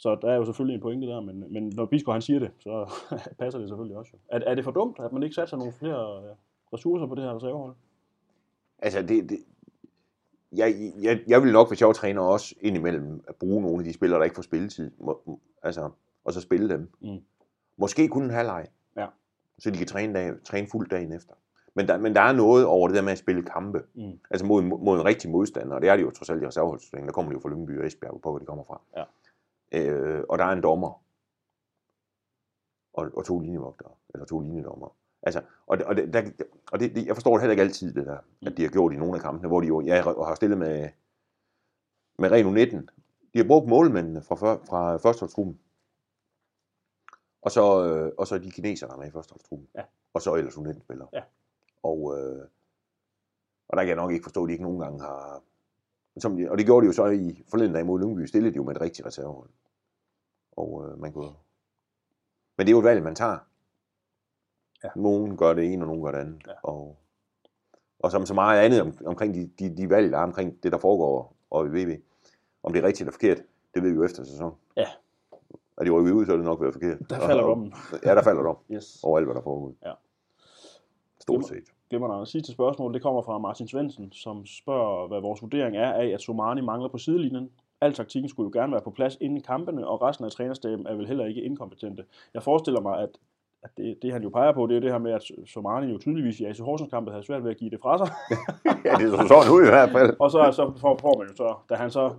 [0.00, 2.50] Så der er jo selvfølgelig en pointe der, men, men når Bisgaard han siger det,
[2.60, 2.90] så
[3.38, 4.12] passer det selvfølgelig også.
[4.28, 6.34] Er, er det for dumt, at man ikke satser nogle flere øh,
[6.72, 7.74] ressourcer på det her reservehold?
[8.78, 9.38] altså det, det
[10.52, 13.84] jeg, jeg, jeg vil nok, hvis jeg var træner, også indimellem at bruge nogle af
[13.84, 15.90] de spillere, der ikke får spilletid, må, altså,
[16.24, 16.90] og så spille dem.
[17.00, 17.18] Mm.
[17.76, 19.06] Måske kun en halvleg, Ja.
[19.58, 21.34] så de kan træne, dag, træne fuld dagen efter.
[21.74, 24.18] Men der, men der er noget over det der med at spille kampe, Mm.
[24.30, 27.06] altså mod, mod en rigtig modstander, og det er de jo trods alt i reserveholdsstillingen,
[27.08, 28.80] der kommer de jo fra Lyngby og Esbjerg, på hvor de kommer fra.
[28.96, 29.04] Ja.
[29.72, 31.02] Øh, og der er en dommer,
[32.92, 34.96] og, og to linjevogtere, eller to linjedommer.
[35.22, 36.22] Altså, og og, det, der,
[36.72, 38.92] og det, det, jeg forstår det heller ikke altid, det der, at de har gjort
[38.92, 40.88] i nogle af kampene, hvor de jo, jeg har stillet med,
[42.18, 42.90] med Reno 19.
[43.34, 45.60] De har brugt målmændene fra, før- fra førsteholdstruppen.
[47.42, 49.68] Og så, øh, og så de kinesere, der er med i førsteholdstruppen.
[49.74, 49.82] Ja.
[50.14, 51.08] Og så ellers U19 spillere.
[51.12, 51.22] Ja.
[51.82, 52.46] Og, øh,
[53.68, 55.42] og der kan jeg nok ikke forstå, at de ikke nogen gange har...
[56.20, 58.56] Som de, og det gjorde de jo så i forleden dag mod Lyngby, stillede de
[58.56, 59.48] jo med et rigtigt reservehold.
[60.52, 61.30] Og øh, man kunne...
[62.56, 63.38] Men det er jo et valg, man tager.
[64.84, 64.88] Ja.
[64.96, 66.42] Nogen gør det ene, og nogen gør det andet.
[66.46, 66.52] Ja.
[66.62, 66.96] Og,
[67.98, 70.72] og som så meget andet om, omkring de, de, de valg, der er omkring det,
[70.72, 72.02] der foregår og i VB.
[72.62, 73.38] Om det er rigtigt eller forkert,
[73.74, 74.54] det ved vi jo efter sæson.
[74.76, 74.86] Ja.
[75.76, 77.10] Og de rykker ud, så er det nok været forkert.
[77.10, 77.74] Der falder dommen.
[78.04, 79.00] Ja, der falder dom Yes.
[79.02, 79.74] over alt, hvad der foregår.
[79.84, 79.92] Ja.
[81.20, 81.64] Stort set.
[81.90, 82.26] Glimrende.
[82.26, 86.22] Sidste spørgsmål, det kommer fra Martin Svendsen, som spørger, hvad vores vurdering er af, at
[86.22, 87.50] Somani mangler på sidelinjen.
[87.80, 90.94] Al taktikken skulle jo gerne være på plads inden kampene, og resten af trænerstaben er
[90.94, 92.04] vel heller ikke inkompetente.
[92.34, 93.08] Jeg forestiller mig, at,
[93.62, 95.98] at det, det, han jo peger på, det er det her med, at Somani jo
[95.98, 98.14] tydeligvis i AC Horsens kampe havde svært ved at give det fra sig.
[98.86, 100.16] ja, det så sådan ud i hvert fald.
[100.20, 102.14] og så, så får, man jo så, da han så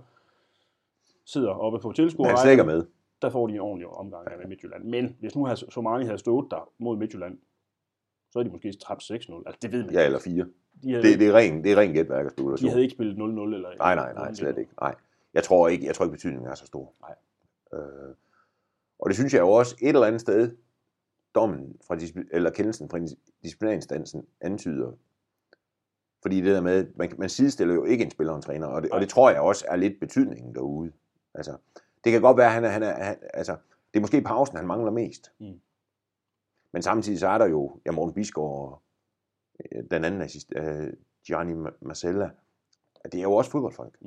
[1.26, 2.86] sidder oppe på tilskuerrækken, med.
[3.22, 4.84] der får de en ordentlig omgang med Midtjylland.
[4.84, 7.38] Men hvis nu havde Somani havde stået der mod Midtjylland,
[8.30, 9.12] så er de måske tabt 6-0.
[9.12, 10.46] Altså, det ved man Ja, eller fire.
[10.82, 13.14] De havde, Det, det er ren, det er ren gætværk og de havde ikke spillet
[13.14, 13.76] 0-0 eller...
[13.78, 14.72] Nej, nej, nej, slet ikke.
[14.80, 14.94] Nej.
[15.34, 16.92] Jeg tror ikke, jeg tror ikke betydningen er så stor.
[17.00, 17.14] Nej.
[17.80, 18.14] Øh,
[18.98, 20.56] og det synes jeg jo også et eller andet sted,
[21.34, 21.96] dommen fra
[22.32, 22.98] eller kendelsen fra
[23.42, 24.92] disciplinarinstansen antyder.
[26.22, 28.82] Fordi det der med, man, man sidestiller jo ikke en spiller og en træner, og
[28.82, 30.92] det, og det tror jeg også er lidt betydningen derude.
[31.34, 31.56] Altså,
[32.04, 33.56] det kan godt være, at han er, han er han, altså,
[33.92, 35.32] det er måske pausen, han mangler mest.
[35.38, 35.60] Mm.
[36.72, 38.82] Men samtidig så er der jo, ja, Morten Bisgaard og
[39.72, 40.92] øh, den anden assist, øh,
[41.26, 42.30] Gianni Ma- Marcella,
[43.04, 43.98] det er jo også fodboldfolk.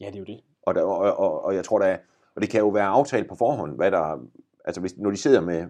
[0.00, 0.40] Ja, det er jo det.
[0.62, 1.98] Og, der, og, og, og jeg tror da,
[2.34, 4.26] og det kan jo være aftalt på forhånd, hvad der,
[4.64, 5.66] altså hvis, når de sidder med,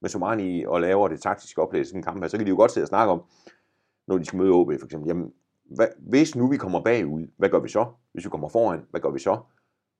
[0.00, 2.56] med Somani og laver det taktiske oplæg i en kamp her, så kan de jo
[2.56, 3.22] godt sidde og snakke om,
[4.06, 5.32] når de skal møde OB for eksempel, jamen,
[5.64, 7.86] hvad, hvis nu vi kommer bagud, hvad gør vi så?
[8.12, 9.40] Hvis vi kommer foran, hvad gør vi så?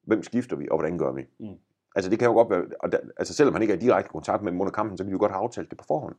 [0.03, 1.22] Hvem skifter vi, og hvordan gør vi?
[1.39, 1.59] Mm.
[1.95, 4.11] Altså det kan jo godt være, og der, altså selvom han ikke er i direkte
[4.11, 6.14] kontakt med dem under kampen, så kan de jo godt have aftalt det på forhånd.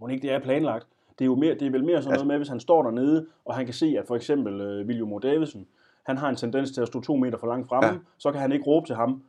[0.00, 0.86] Må ikke det er planlagt?
[1.18, 2.82] Det er jo mere, det er vel mere sådan Altså- noget med, hvis han står
[2.82, 5.20] dernede, og han kan se, at for eksempel øh, William.
[5.20, 5.66] Davidsen,
[6.06, 7.94] han har en tendens til at stå to meter for langt fremme, Ja.
[8.18, 9.22] så kan han ikke råbe til ham,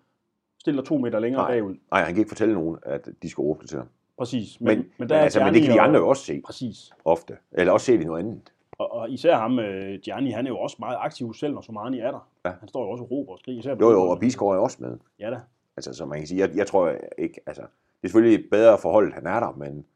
[0.59, 1.51] stiller to meter længere Nej.
[1.59, 1.76] bagud.
[1.91, 3.88] Nej, han kan ikke fortælle nogen, at de skal råbe det til ham.
[4.17, 4.61] Præcis.
[4.61, 6.41] Men, Men, men, men, der er altså, men det kan de andre jo også se
[6.45, 6.91] Præcis.
[7.05, 7.38] ofte.
[7.51, 8.53] Eller også se det noget andet.
[8.72, 11.99] Og, og især ham, øh, Gianni, han er jo også meget aktiv selv, når Somani
[11.99, 12.28] er der.
[12.45, 12.51] Ja.
[12.59, 13.59] Han står jo også og råber og skriger.
[13.59, 14.97] Især Jo, jo, og Bisgaard er også med.
[15.19, 15.39] Ja da.
[15.78, 19.13] Altså, så man kan sige, jeg, jeg tror ikke, altså, det er selvfølgelig bedre forhold,
[19.13, 19.88] han er der, men,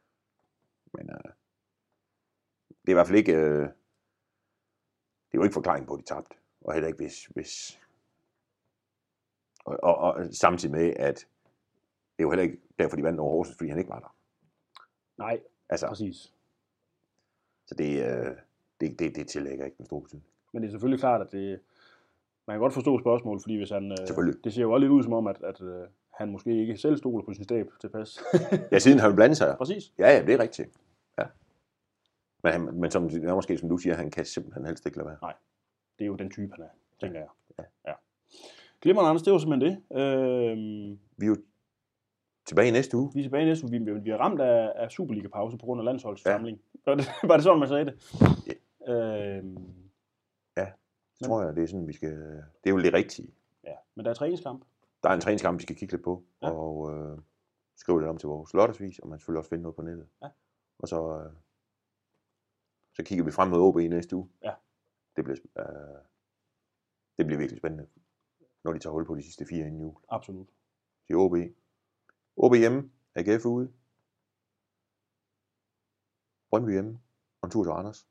[0.94, 1.32] men øh,
[2.70, 3.62] det er i hvert fald ikke, øh,
[5.26, 6.36] det er jo ikke forklaring på, at de tabte.
[6.62, 7.80] Og heller ikke hvis, hvis
[9.66, 11.16] og, og, og, samtidig med, at
[12.18, 14.16] det er jo heller ikke derfor, de vandt over Horsens, fordi han ikke var der.
[15.18, 16.34] Nej, Altså, præcis.
[17.66, 18.38] så det, øh,
[18.82, 20.28] det, det, det tillægger ikke den store betydning.
[20.54, 21.60] Men det er selvfølgelig klart, at det,
[22.48, 25.04] man kan godt forstå spørgsmålet, fordi hvis han, øh, det ser jo også lidt ud
[25.04, 28.20] som om, at, at øh, han måske ikke selv stoler på sin stab tilpas.
[28.72, 29.56] Ja, siden han vil blande sig.
[29.58, 29.94] præcis.
[30.00, 30.70] Ja, ja, det er rigtigt.
[31.18, 31.24] Ja.
[32.44, 35.08] Men, han, men som, er måske som du siger, han kan simpelthen helst ikke lade
[35.10, 35.34] være.
[36.00, 36.70] Det er jo den type, han er,
[37.02, 37.28] tænker jeg.
[37.60, 37.64] Ja.
[37.88, 37.94] ja.
[38.82, 39.98] Glimrende, Anders, det var simpelthen det.
[40.02, 41.38] Øhm, Vi er jo
[42.46, 43.12] tilbage næste uge.
[43.14, 43.72] vi er tilbage næste uge.
[43.72, 46.60] Vi, vi er ramt af, af Superliga-pause på grund af landsholdssamling.
[46.88, 46.92] Ja.
[46.92, 47.94] Var, det, var det sådan, man sagde det?
[48.88, 49.38] Ja.
[49.38, 49.58] Øhm,
[51.16, 52.12] Så tror jeg, det er sådan, vi skal...
[52.64, 53.34] Det er jo det rigtige.
[53.64, 53.76] ja.
[53.96, 54.66] Men der er træningskamp.
[55.04, 56.50] Der er en træningskamp, vi skal kigge lidt på, ja.
[56.52, 57.20] Og øh,
[57.76, 60.08] skrive lidt om til vores lørdagsvis, og man selvfølgelig også finde noget på nettet.
[60.22, 60.30] Ja.
[60.80, 61.34] Og så, øh,
[62.94, 64.30] så kigger vi frem mod OB i næste uge.
[64.44, 64.54] Ja.
[65.16, 66.02] Det bliver, øh,
[67.18, 67.88] det bliver virkelig spændende,
[68.64, 69.96] når de tager hul på de sidste fire inden jul.
[70.10, 70.48] Absolut.
[71.08, 71.34] Til OB.
[72.38, 73.74] OB hjemme, AGF ude.
[76.50, 77.00] Brøndby hjemme,
[77.42, 78.08] og en tur til Randers.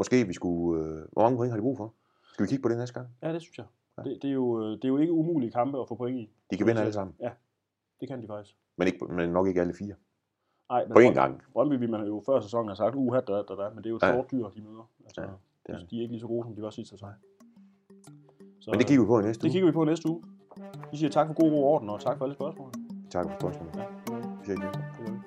[0.00, 0.82] Måske vi skulle...
[0.82, 1.94] Øh, hvor mange point har de brug for?
[2.32, 3.08] Skal vi kigge på det næste gang?
[3.22, 3.66] Ja, det synes jeg.
[3.98, 4.02] Ja.
[4.02, 6.30] Det, det, er jo, øh, det er jo ikke umulige kampe at få point i.
[6.50, 7.30] De kan vinde alle sammen, Ja,
[8.00, 8.56] det kan de faktisk.
[8.76, 9.94] men, ikke, men nok ikke alle fire.
[10.70, 11.42] Nej, På én gang.
[11.52, 13.90] Brøndby, vi man jo før sæsonen har sagt, uha, da, da, da, men det er
[13.90, 14.22] jo Ja.
[14.32, 14.90] dyr, de møder.
[15.04, 15.26] Altså, Ja,
[15.66, 17.08] det er de, de er ikke lige så gode, som de var sidste sæson.
[18.60, 19.52] Så, Men det kigger vi på i næste det uge.
[19.52, 20.22] kigger vi på næste uge.
[20.90, 22.70] Vi siger tak for god ro og orden, og tak for alle spørgsmål.
[23.10, 23.74] Tak for spørgsmålet.
[23.76, 23.84] Ja,
[24.40, 24.60] Vi ses igen.
[24.62, 25.22] det.